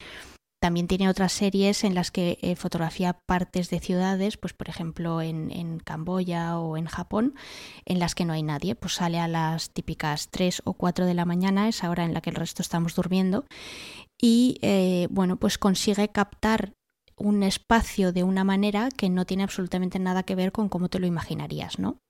[0.62, 5.22] También tiene otras series en las que eh, fotografía partes de ciudades, pues por ejemplo
[5.22, 7.34] en, en, Camboya o en Japón,
[7.84, 8.76] en las que no hay nadie.
[8.76, 12.20] Pues sale a las típicas 3 o 4 de la mañana, es hora en la
[12.20, 13.44] que el resto estamos durmiendo,
[14.22, 16.74] y eh, bueno, pues consigue captar
[17.20, 20.98] un espacio de una manera que no tiene absolutamente nada que ver con cómo te
[20.98, 22.00] lo imaginarías, ¿no?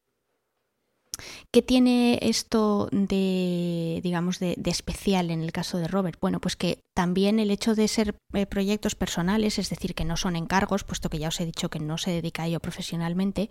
[1.53, 6.19] ¿Qué tiene esto de, digamos, de, especial en el caso de Robert?
[6.21, 10.17] Bueno, pues que también el hecho de ser eh, proyectos personales, es decir, que no
[10.17, 13.49] son encargos, puesto que ya os he dicho que no se dedica a ello profesionalmente,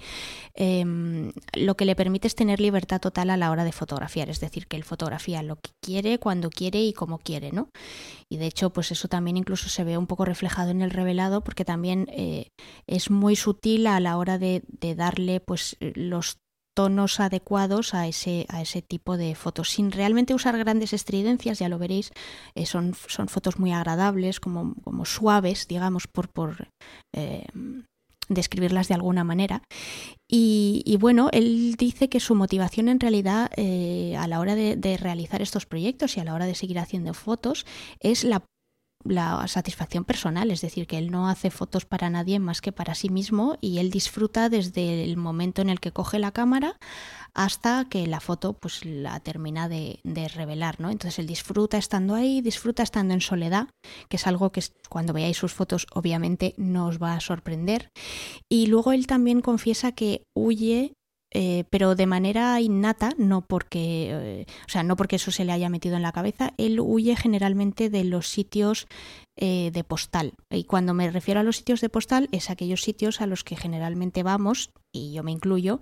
[0.54, 4.40] em, lo que le permite es tener libertad total a la hora de fotografiar, es
[4.40, 7.70] decir, que él fotografía lo que quiere, cuando quiere y como quiere, ¿no?
[8.30, 11.42] Y de hecho, pues eso también incluso se ve un poco reflejado en el revelado,
[11.42, 12.50] porque también eh,
[12.88, 16.38] es muy sutil a la hora de, de darle pues los
[16.80, 21.68] tonos adecuados a ese, a ese tipo de fotos, sin realmente usar grandes estridencias, ya
[21.68, 22.14] lo veréis,
[22.56, 26.70] eh, son, son, fotos muy agradables, como, como suaves, digamos, por, por
[27.14, 27.44] eh,
[28.30, 29.62] describirlas de alguna manera.
[30.32, 34.96] Y, bueno, él dice que su motivación en realidad eh, a la hora de, de,
[34.96, 37.66] realizar estos proyectos y a la hora de seguir haciendo fotos
[38.00, 38.46] es la
[39.06, 42.96] la satisfacción personal, es decir, que él no hace fotos para nadie más que para
[42.96, 46.78] sí mismo y él disfruta desde el momento en el que coge la cámara
[47.34, 50.00] hasta que la foto pues la termina de,
[50.36, 50.90] revelar, ¿no?
[50.90, 53.70] Entonces él disfruta estando ahí, disfruta estando en soledad,
[54.10, 57.92] que es algo que cuando veáis sus fotos obviamente no os va a sorprender.
[58.50, 60.94] Y luego él también confiesa que huye
[61.32, 65.52] eh, pero de manera innata, no porque, eh, o sea, no porque eso se le
[65.52, 68.88] haya metido en la cabeza, él huye generalmente de los sitios
[69.42, 70.34] eh, de postal.
[70.50, 73.56] Y cuando me refiero a los sitios de postal, es aquellos sitios a los que
[73.56, 75.82] generalmente vamos, y yo me incluyo,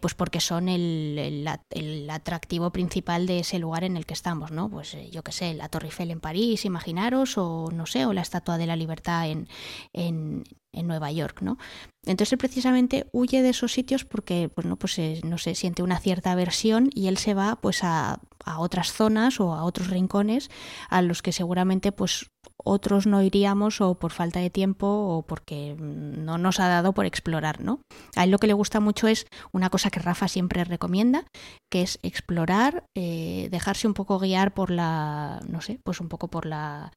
[0.00, 4.70] pues porque son el, el, atractivo principal de ese lugar en el que estamos, ¿no?
[4.70, 8.22] Pues yo qué sé, la Torre Eiffel en París, imaginaros, o no sé, o la
[8.22, 9.48] Estatua de la Libertad en,
[9.92, 11.58] en, en Nueva York, ¿no?
[12.04, 15.82] Entonces él precisamente huye de esos sitios porque, pues no, pues eh, no sé, siente
[15.82, 19.88] una cierta aversión y él se va pues a, a, otras zonas o a otros
[19.88, 20.50] rincones
[20.88, 25.74] a los que seguramente pues otros no iríamos o por falta de tiempo o porque
[25.78, 27.80] no nos ha dado por explorar, ¿no?
[28.16, 31.24] A él lo que le gusta mucho es una cosa que Rafa siempre recomienda,
[31.70, 36.28] que es explorar, eh, dejarse un poco guiar por la, no sé, pues un poco
[36.28, 36.92] por la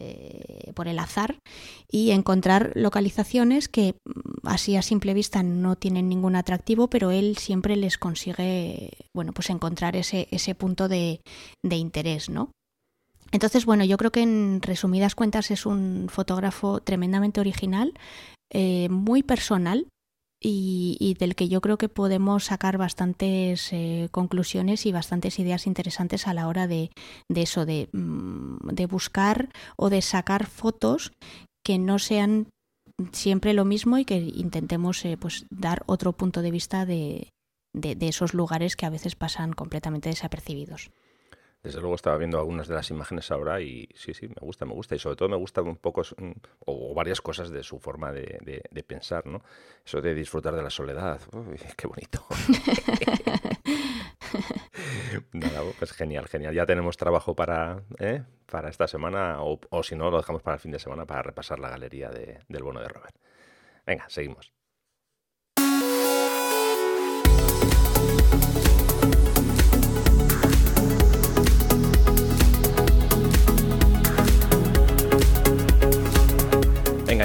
[0.00, 1.38] eh, por el azar
[1.90, 7.36] y encontrar localizaciones que mm, así a simple vista no tienen ningún atractivo, pero él
[7.36, 11.20] siempre les consigue, bueno, pues encontrar ese, ese punto de,
[11.68, 12.52] interés, ¿no?
[13.32, 17.92] Entonces, bueno, yo creo que en resumidas cuentas es un fotógrafo tremendamente original,
[18.50, 19.86] eh, muy personal,
[20.40, 26.26] y, del que yo creo que podemos sacar bastantes eh, conclusiones y bastantes ideas interesantes
[26.26, 26.90] a la hora de,
[27.28, 31.12] de eso, de, mm, de, buscar o de sacar fotos
[31.64, 32.48] que no sean
[33.12, 37.30] siempre lo mismo y que intentemos eh, pues dar otro punto de vista de,
[37.72, 40.90] de esos lugares que a veces pasan completamente desapercibidos.
[41.62, 44.74] Desde luego estaba viendo algunas de las imágenes ahora y sí, sí, me gusta, me
[44.74, 44.94] gusta.
[44.94, 46.30] Y sobre todo me gusta un poco, mm,
[46.66, 49.42] o, varias cosas de su forma de, pensar, ¿no?
[49.84, 51.20] Eso de disfrutar de la soledad.
[51.32, 52.24] Uy, qué bonito.
[55.32, 56.54] Nada, pues genial, genial.
[56.54, 58.22] Ya tenemos trabajo para, ¿eh?
[58.46, 61.58] para esta semana, o, si no, lo dejamos para el fin de semana para repasar
[61.58, 63.16] la galería del bono de Robert.
[63.84, 64.57] Venga, seguimos.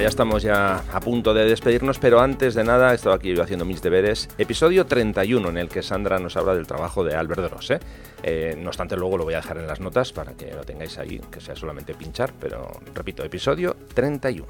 [0.04, 3.64] Ya estamos ya a punto de despedirnos, pero antes de nada, he estado aquí haciendo
[3.64, 4.28] mis deberes.
[4.38, 7.72] Episodio 31, en el que Sandra nos habla del trabajo de Albert Doros.
[7.72, 7.80] ¿eh?
[8.22, 8.54] ¿eh?
[8.60, 11.22] no obstante, luego lo voy a dejar en las notas para que lo tengáis ahí,
[11.32, 14.46] que sea solamente pinchar, pero repito, episodio 31.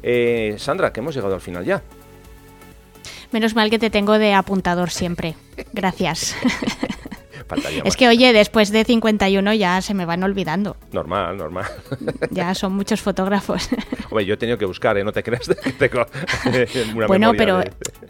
[0.00, 1.82] Eh, Sandra, que hemos llegado al final ya.
[3.32, 5.34] Menos mal que te tengo de apuntador siempre.
[5.72, 6.36] Gracias.
[7.84, 10.76] es que, oye, después de 51 ya se me van olvidando.
[10.92, 11.66] Normal, normal.
[12.30, 13.68] ya son muchos fotógrafos.
[14.10, 15.04] Hombre, yo he tenido que buscar, ¿eh?
[15.04, 16.06] No te creas que tengo
[16.94, 17.62] una Bueno, pero,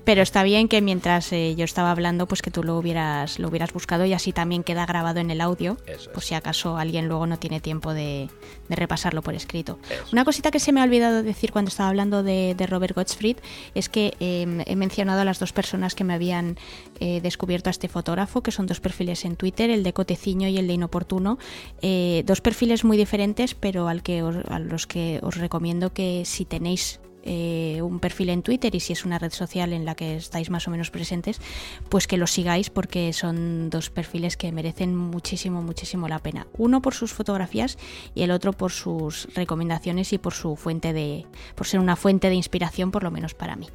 [0.05, 3.49] pero está bien que mientras eh, yo estaba hablando, pues que tú lo hubieras, lo
[3.49, 5.77] hubieras buscado y así también queda grabado en el audio,
[6.13, 8.29] por si acaso alguien luego no tiene tiempo de,
[8.69, 9.79] repasarlo por escrito.
[10.13, 13.37] Una cosita que se me ha olvidado decir cuando estaba hablando de, Robert Gottfried
[13.75, 16.57] es que em, he mencionado a las dos personas que me habían
[17.01, 20.59] eh, descubierto a este fotógrafo, que son dos perfiles en Twitter, el de Coteciño y
[20.59, 21.39] el de Inoportuno.
[21.81, 26.45] Eh, dos perfiles muy diferentes, pero al que a los que os recomiendo que si
[26.45, 30.17] tenéis eh, un perfil en Twitter y si es una red social en la que
[30.17, 31.41] estáis más o menos presentes,
[31.89, 36.47] pues que los sigáis porque son dos perfiles que merecen muchísimo, muchísimo la pena.
[36.57, 37.79] Uno por sus fotografías
[38.15, 42.29] y el otro por sus recomendaciones y por su fuente de, por ser una fuente
[42.29, 43.69] de inspiración, por lo menos para mí.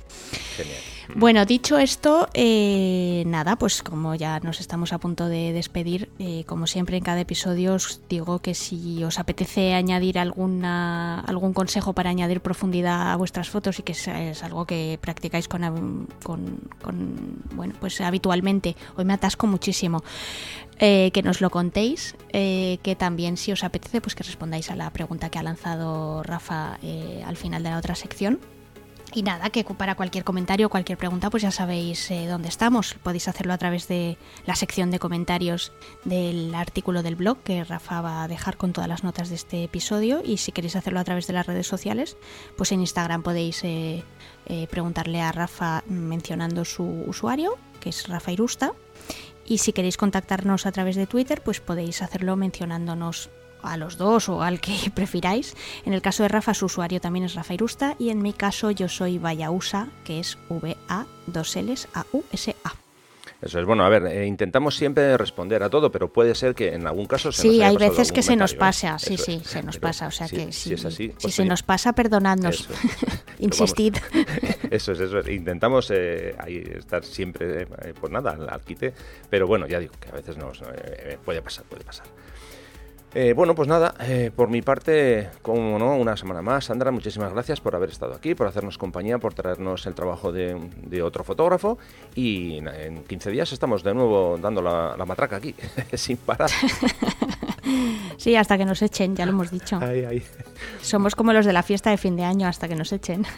[0.56, 0.78] Genial.
[1.16, 6.44] Bueno, dicho esto, eh, nada, pues como ya nos estamos a punto de despedir, eh,
[6.46, 11.94] como siempre en cada episodio os digo que si os apetece añadir alguna, algún consejo
[11.94, 13.16] para añadir profundidad a
[13.46, 19.48] fotos y que es, algo que practicáis con, con, bueno, pues habitualmente, hoy me atasco
[19.48, 20.04] muchísimo,
[20.80, 24.90] eh, que nos lo contéis, que también si os apetece, pues que respondáis a la
[24.92, 26.80] pregunta que ha lanzado Rafa
[27.26, 28.40] al final de la otra sección
[29.18, 32.94] y nada, que para cualquier comentario o cualquier pregunta, pues ya sabéis eh, dónde estamos.
[33.02, 34.16] Podéis hacerlo a través de
[34.46, 35.72] la sección de comentarios
[36.06, 39.64] del artículo del blog que Rafa va a dejar con todas las notas de este
[39.64, 40.22] episodio.
[40.24, 42.16] Y si queréis hacerlo a través de las redes sociales,
[42.58, 44.04] pues en Instagram podéis eh,
[44.46, 48.74] eh, preguntarle a Rafa mencionando su usuario, que es Rafa Irusta.
[49.48, 54.30] Y si queréis contactarnos a través de Twitter, pues podéis hacerlo mencionándonos a los dos
[54.30, 55.56] o al que prefiráis.
[55.86, 58.72] En el caso de Rafa, su usuario también es Rafa Irusta y en mi caso
[58.72, 61.28] yo soy Vayausa, que es V-A-2-Ls-A-U-S-A.
[63.40, 66.74] Eso es bueno, a ver, eh, intentamos siempre responder a todo, pero puede ser que
[66.74, 68.58] en algún caso se Sí, hay veces que se nos ¿eh?
[68.58, 71.46] pasa, sí, sí, se nos pasa, o sea que si, es así, si pues se
[71.46, 72.68] nos pasa, perdonadnos,
[73.40, 73.96] insistid.
[74.72, 77.68] eso es, eso es, intentamos eh, ahí estar siempre,
[78.02, 78.94] pues nada, al quite,
[79.30, 80.64] pero bueno, ya digo que a veces nos
[81.24, 82.08] puede pasar, puede pasar.
[83.14, 86.66] Eh, bueno, pues nada, eh, por mi parte, como no, una semana más.
[86.66, 91.02] Sandra, muchísimas gracias por haber estado aquí, por hacernos compañía, por traernos el trabajo de,
[91.02, 91.78] otro fotógrafo.
[92.16, 95.56] Y en 15 días estamos de nuevo dando la, matraca aquí,
[95.94, 96.50] sin parar.
[98.16, 99.78] Sí, hasta que nos echen, ya lo hemos dicho.
[100.82, 103.26] Somos como los de la fiesta de fin de año hasta que nos echen.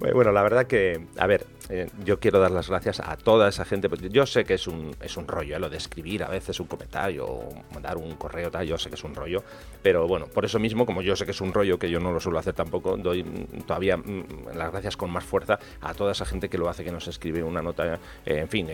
[0.00, 3.64] Bueno, la verdad que, a ver, eh, yo quiero dar las gracias a toda esa
[3.64, 3.88] gente.
[3.88, 6.60] Pues yo sé que es un, es un rollo, eh, lo de escribir a veces
[6.60, 9.42] un comentario o mandar un correo, tal, yo sé que es un rollo.
[9.82, 12.12] Pero bueno, por eso mismo, como yo sé que es un rollo, que yo no
[12.12, 13.24] lo suelo hacer tampoco, doy
[13.66, 16.92] todavía mm, las gracias con más fuerza a toda esa gente que lo hace, que
[16.92, 18.68] nos escribe una nota, eh, en fin,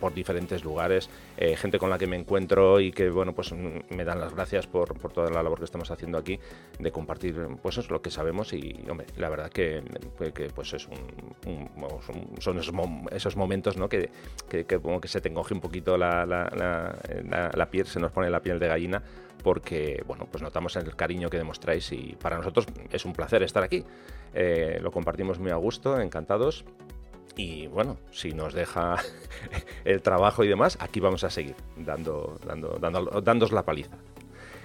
[0.00, 1.08] por diferentes lugares,
[1.56, 4.66] gente con la que me encuentro y que, bueno, pues mm, me dan las gracias
[4.66, 6.38] por, por toda la labor que estamos haciendo aquí,
[6.78, 9.82] de compartir, pues es lo que sabemos y, hombre, la verdad que,
[10.34, 12.74] que pues es un son esos,
[13.10, 13.88] esos momentos ¿no?
[13.88, 14.10] que,
[14.48, 16.50] que, como que se te encoge un poquito la, la,
[17.54, 19.02] la, piel, se nos pone la piel de gallina
[19.42, 23.62] porque bueno, pues notamos el cariño que demostráis y para nosotros es un placer estar
[23.62, 23.84] aquí.
[24.34, 26.64] Eh, lo compartimos muy a gusto, encantados.
[27.36, 28.96] Y bueno, si nos deja
[29.84, 33.96] el trabajo y demás, aquí vamos a seguir dando, dando, dando, dándos la paliza.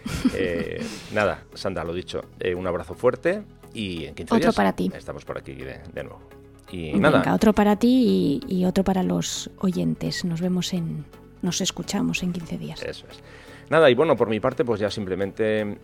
[0.35, 0.83] Eh,
[1.13, 3.43] nada, Sandra, lo dicho, eh, un abrazo fuerte
[3.73, 4.91] y en 15 Otro para ti.
[4.93, 6.42] estamos por aquí de, de nuevo.
[6.73, 7.33] Y nada.
[7.33, 10.25] otro para ti y, otro para los oyentes.
[10.25, 11.05] Nos vemos en.
[11.41, 12.81] Nos escuchamos en 15 días.
[12.81, 13.21] Eso es.
[13.69, 15.77] Nada, y bueno, por mi parte, pues ya simplemente em,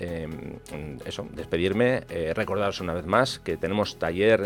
[1.05, 4.41] eso, despedirme, eh, recordaros una vez más que tenemos taller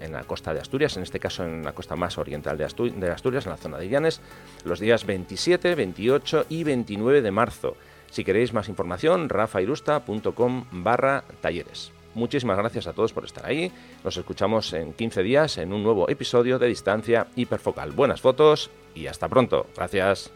[0.00, 3.10] en, la costa de Asturias, en este caso en la costa más oriental de, de
[3.10, 4.20] Asturias, en la zona de Llanes,
[4.64, 7.76] los días 27, 28 y 29 de marzo.
[8.10, 11.92] Si queréis más información, rafairusta.com barra talleres.
[12.14, 13.70] Muchísimas gracias a todos por estar ahí.
[14.04, 17.92] Nos escuchamos en 15 días en un nuevo episodio de Distancia Hiperfocal.
[17.92, 19.66] Buenas fotos y hasta pronto.
[19.76, 20.30] Gracias.